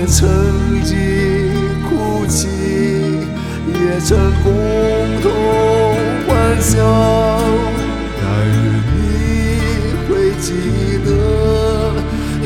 [0.01, 0.31] 我曾
[0.85, 0.95] 经
[1.89, 2.47] 哭泣，
[3.67, 4.47] 也曾共
[5.21, 5.27] 同
[6.29, 6.31] 欢
[6.63, 6.71] 笑。
[8.21, 8.57] 但愿
[8.95, 8.97] 你
[10.07, 10.47] 会记
[11.05, 11.09] 得，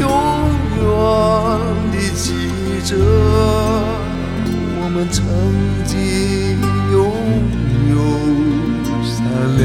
[0.00, 0.03] 永
[0.78, 0.80] 远
[1.92, 2.24] 地记
[2.86, 2.90] 着
[4.80, 5.20] 我们曾
[5.84, 5.92] 经
[6.90, 6.96] 拥
[7.90, 7.94] 有
[9.05, 9.12] 善
[9.59, 9.62] 良